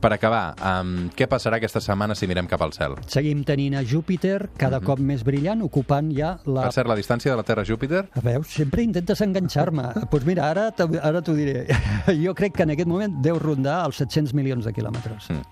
Per 0.00 0.12
acabar, 0.14 0.54
um, 0.80 1.08
què 1.16 1.26
passarà 1.28 1.58
aquesta 1.58 1.80
setmana 1.84 2.14
si 2.16 2.26
mirem 2.30 2.46
cap 2.48 2.62
al 2.62 2.72
cel? 2.72 2.94
Seguim 3.10 3.42
tenint 3.44 3.74
a 3.76 3.82
Júpiter 3.84 4.50
cada 4.56 4.78
Mhm. 4.80 4.86
cop 4.86 4.98
més 5.00 5.24
brillant, 5.24 5.62
ocupant 5.62 6.10
ja 6.16 6.38
la... 6.46 6.62
Per 6.62 6.72
cert, 6.72 6.88
la 6.88 6.96
distància 6.96 7.30
de 7.32 7.36
la 7.36 7.42
Terra 7.42 7.62
a 7.62 7.64
Júpiter? 7.68 8.08
A 8.14 8.20
veure, 8.20 8.44
sempre 8.44 8.82
intentes 8.82 9.20
enganxar-me. 9.20 9.82
Doncs 9.94 10.08
pues 10.10 10.24
mira, 10.24 10.48
ara 10.50 10.70
ara 11.02 11.22
t'ho 11.22 11.34
diré. 11.34 11.66
Jo 12.24 12.34
crec 12.34 12.54
que 12.56 12.62
en 12.62 12.70
aquest 12.70 12.88
moment 12.88 13.20
deu 13.22 13.38
rondar 13.38 13.84
els 13.86 13.96
700 13.96 14.32
milions 14.34 14.64
de 14.64 14.72
quilòmetres. 14.72 15.30
Mm. 15.30 15.42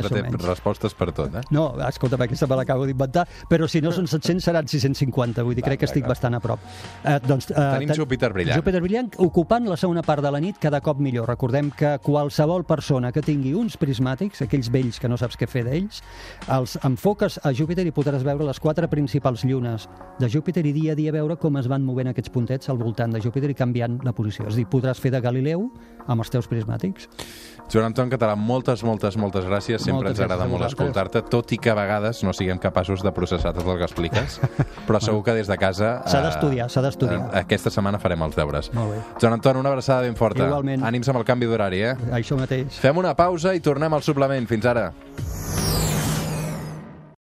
Sempre 0.00 0.08
té 0.08 0.22
menys. 0.22 0.44
respostes 0.46 0.94
per 0.94 1.12
tot, 1.12 1.34
eh? 1.34 1.40
No, 1.50 1.74
escolta'm, 1.88 2.20
aquesta 2.26 2.46
me 2.46 2.56
l'acabo 2.56 2.86
d'inventar, 2.86 3.26
però 3.48 3.68
si 3.68 3.80
no 3.80 3.92
són 3.92 4.06
700 4.12 4.42
seran 4.44 4.66
650, 4.68 5.42
vull 5.42 5.54
dir, 5.54 5.62
crec 5.64 5.78
que 5.80 5.86
estic 5.90 6.06
bastant 6.08 6.34
a 6.34 6.40
prop. 6.40 6.60
Eh, 7.04 7.18
doncs, 7.26 7.50
eh, 7.50 7.54
Tenim 7.54 7.88
ten- 7.88 7.96
Júpiter 7.96 8.32
brillant. 8.32 8.56
Júpiter 8.58 8.80
brillant, 8.82 9.10
ocupant 9.18 9.66
la 9.68 9.76
segona 9.76 10.02
part 10.02 10.22
de 10.22 10.30
la 10.30 10.40
nit 10.40 10.58
cada 10.58 10.80
cop 10.80 10.98
millor. 10.98 11.28
Recordem 11.28 11.70
que 11.70 11.98
qualsevol 12.02 12.64
persona 12.64 13.12
que 13.12 13.22
tingui 13.22 13.54
uns 13.54 13.76
prismàtics, 13.76 14.42
aquells 14.42 14.70
vells 14.70 14.98
que 15.00 15.08
no 15.08 15.16
saps 15.16 15.36
què 15.38 15.46
fer 15.48 15.64
d'ells, 15.64 16.02
els 16.48 16.78
enfoques 16.84 17.38
a 17.42 17.52
Júpiter 17.52 17.86
i 17.86 17.92
podràs 17.92 18.22
veure 18.24 18.44
les 18.44 18.60
quatre 18.60 18.88
principals 18.88 19.44
llunes 19.44 19.88
de 20.18 20.28
Júpiter 20.28 20.64
i 20.66 20.72
dia 20.72 20.92
a 20.92 20.94
dia 20.96 21.12
veure 21.12 21.36
com 21.36 21.56
es 21.58 21.68
van 21.68 21.82
movent 21.84 22.08
aquests 22.08 22.30
puntets 22.30 22.68
al 22.68 22.78
voltant 22.78 23.12
de 23.12 23.20
Júpiter 23.20 23.50
i 23.50 23.54
canviant 23.54 24.00
la 24.04 24.12
posició. 24.12 24.46
És 24.48 24.54
a 24.54 24.56
dir, 24.56 24.66
podràs 24.66 24.98
fer 25.00 25.10
de 25.10 25.20
Galileu 25.20 25.70
amb 26.06 26.20
els 26.20 26.30
teus 26.30 26.46
prismàtics. 26.48 27.08
Joan 27.72 27.86
Anton 27.86 28.10
Català, 28.10 28.34
moltes, 28.36 28.82
moltes, 28.84 29.16
moltes 29.16 29.44
gràcies. 29.46 29.81
Sempre 29.82 29.98
Moltes 30.08 30.18
ens 30.18 30.24
agrada 30.26 30.46
molt 30.50 30.66
escoltar-te, 30.68 31.22
tot 31.32 31.52
i 31.52 31.58
que 31.58 31.70
a 31.72 31.76
vegades 31.78 32.22
no 32.24 32.32
siguem 32.36 32.58
capaços 32.62 33.02
de 33.02 33.12
processar 33.12 33.52
tot 33.56 33.66
el 33.66 33.78
que 33.80 33.88
expliques, 33.88 34.38
però 34.86 35.00
segur 35.02 35.22
que 35.26 35.34
des 35.38 35.50
de 35.50 35.58
casa... 35.60 35.94
S'ha 36.06 36.20
eh, 36.20 36.26
d'estudiar, 36.28 36.68
s'ha 36.72 36.82
d'estudiar. 36.86 37.20
eh, 37.32 37.42
Aquesta 37.44 37.70
setmana 37.74 37.98
farem 38.02 38.22
els 38.28 38.36
deures. 38.38 38.72
Molt 38.74 38.94
bé. 38.94 39.02
Joan 39.20 39.38
Anton, 39.38 39.60
una 39.62 39.72
abraçada 39.74 40.02
ben 40.06 40.16
forta. 40.18 40.46
Igualment. 40.46 40.84
Ànims 40.88 41.08
amb 41.12 41.22
el 41.22 41.28
canvi 41.28 41.50
d'horari, 41.50 41.82
eh? 41.92 41.94
Això 42.12 42.38
mateix. 42.38 42.78
Fem 42.82 42.96
una 43.02 43.14
pausa 43.18 43.54
i 43.54 43.60
tornem 43.60 43.92
al 43.92 44.02
suplement. 44.06 44.46
Fins 44.50 44.66
ara. 44.66 44.90